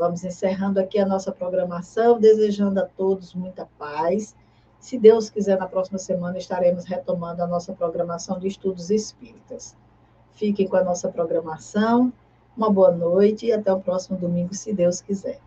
Vamos 0.00 0.24
encerrando 0.24 0.80
aqui 0.80 0.98
a 0.98 1.04
nossa 1.04 1.30
programação, 1.30 2.18
desejando 2.18 2.80
a 2.80 2.86
todos 2.86 3.34
muita 3.34 3.66
paz. 3.78 4.34
Se 4.78 4.98
Deus 4.98 5.28
quiser, 5.28 5.58
na 5.58 5.66
próxima 5.66 5.98
semana 5.98 6.38
estaremos 6.38 6.86
retomando 6.86 7.42
a 7.42 7.46
nossa 7.46 7.74
programação 7.74 8.38
de 8.38 8.48
estudos 8.48 8.88
espíritas. 8.88 9.76
Fiquem 10.32 10.66
com 10.66 10.76
a 10.76 10.82
nossa 10.82 11.10
programação. 11.10 12.10
Uma 12.56 12.72
boa 12.72 12.90
noite 12.90 13.44
e 13.44 13.52
até 13.52 13.70
o 13.70 13.78
próximo 13.78 14.16
domingo, 14.16 14.54
se 14.54 14.72
Deus 14.72 15.02
quiser. 15.02 15.38